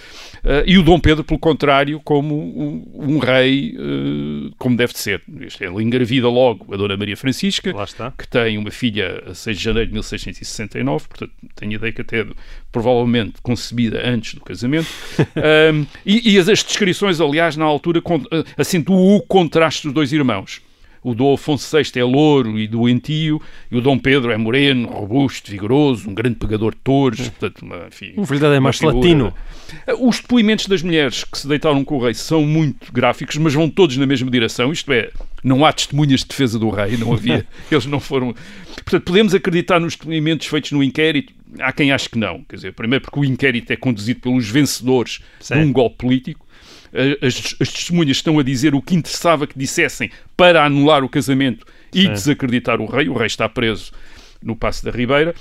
[0.43, 5.21] uh, e o Dom Pedro, pelo contrário, como um, um rei uh, como deve ser.
[5.59, 7.73] Ele engravida logo a Dona Maria Francisca,
[8.17, 12.01] que tem uma filha a 6 de janeiro de 1669, portanto, tenho a ideia que
[12.01, 12.25] até
[12.71, 14.87] provavelmente concebida antes do casamento,
[15.73, 20.61] um, e, e, as descrições, aliás, na altura, eh, acentuam o contraste dos dois irmãos
[21.05, 23.39] o Dom Afonso VI é louro e doentio,
[23.69, 27.85] e o Dom Pedro é moreno, robusto, vigoroso, um grande pegador de touros, portanto, uma,
[27.87, 29.31] enfim, um verdadeiro mais latino.
[29.99, 33.69] Os depoimentos das mulheres que se deitaram com o rei são muito gráficos, mas vão
[33.69, 35.11] todos na mesma direção, isto é,
[35.43, 38.33] não há testemunhas de defesa do rei, não havia, eles não foram...
[38.73, 42.73] Portanto, podemos acreditar nos depoimentos feitos no inquérito, há quem ache que não, quer dizer,
[42.73, 45.53] primeiro porque o inquérito é conduzido pelos vencedores Sim.
[45.53, 46.44] de um golpe político,
[47.21, 51.65] as, as, testemunhas estão a dizer o que interessava que dissessem para anular o casamento
[51.93, 52.11] e Sim.
[52.13, 53.09] desacreditar o rei.
[53.09, 53.91] O rei está preso
[54.41, 55.35] no Passo da Ribeira.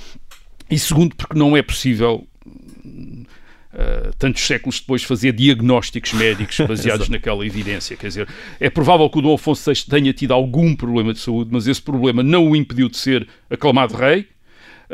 [0.71, 7.47] E segundo, porque não é possível, uh, tantos séculos depois, fazer diagnósticos médicos baseados naquela
[7.47, 7.97] evidência.
[7.97, 8.29] Quer dizer,
[8.59, 11.83] é provável que o Dom Afonso VI tenha tido algum problema de saúde, mas esse
[11.83, 14.27] problema não o impediu de ser aclamado rei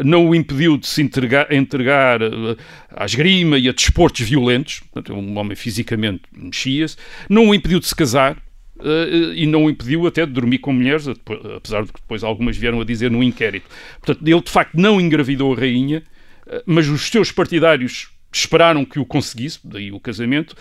[0.04, 2.56] não o impediu de se entregar, entregar uh,
[2.90, 6.96] à esgrima e a desportos violentos, portanto, um homem fisicamente mexia-se,
[7.28, 8.36] não o impediu de se casar,
[8.82, 12.56] Uh, e não o impediu até de dormir com mulheres, apesar de que depois algumas
[12.56, 13.68] vieram a dizer no inquérito.
[14.00, 16.02] Portanto, ele de facto não engravidou a rainha,
[16.46, 20.56] uh, mas os seus partidários esperaram que o conseguisse, daí o casamento,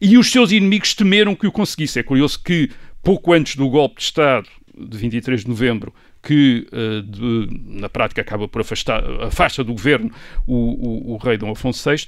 [0.00, 1.98] e os seus inimigos temeram que o conseguisse.
[1.98, 2.70] É curioso que
[3.02, 5.92] pouco antes do golpe de Estado de 23 de novembro,
[6.24, 7.48] que uh, de,
[7.80, 10.10] na prática acaba por afastar, afasta do governo
[10.46, 12.06] o, o, o rei Dom Afonso VI,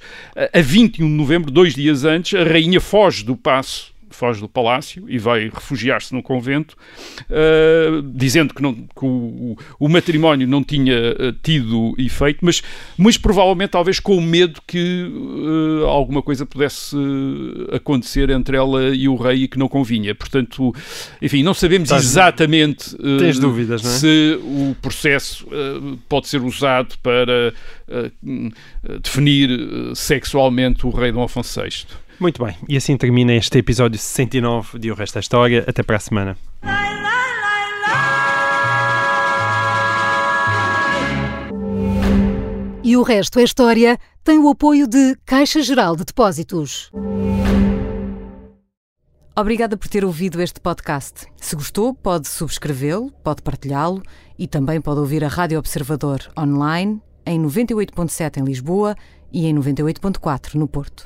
[0.53, 5.05] a 21 de novembro, dois dias antes, a rainha foge do passo foge do palácio
[5.09, 6.77] e vai refugiar-se no convento,
[7.31, 12.63] uh, dizendo que, não, que o, o, matrimónio não tinha uh, tido efeito, mas,
[12.97, 16.97] mas provavelmente talvez com medo que uh, alguma coisa pudesse
[17.73, 20.15] acontecer entre ela e o rei e que não convinha.
[20.15, 20.75] Portanto,
[21.21, 22.97] enfim, não sabemos Tás, exatamente
[23.41, 23.95] dúvidas, não é?
[23.95, 25.47] se o processo
[26.09, 27.53] pode ser usado para
[29.03, 29.51] definir
[29.95, 32.06] sexualmente o rei Dom Afonso VI.
[32.19, 35.65] Muito bem, e assim termina este episódio 69 de O Resto da História.
[35.67, 36.37] Até para a semana.
[42.83, 46.91] E o resto é história tem o apoio de Caixa Geral de Depósitos.
[49.39, 51.27] Obrigada por ter ouvido este podcast.
[51.37, 54.03] Se gostou, pode subscrevê-lo, pode partilhá-lo
[54.39, 58.97] e também pode ouvir a Rádio Observador online em 98.7 em Lisboa
[59.33, 61.05] e em 98.4 no Porto.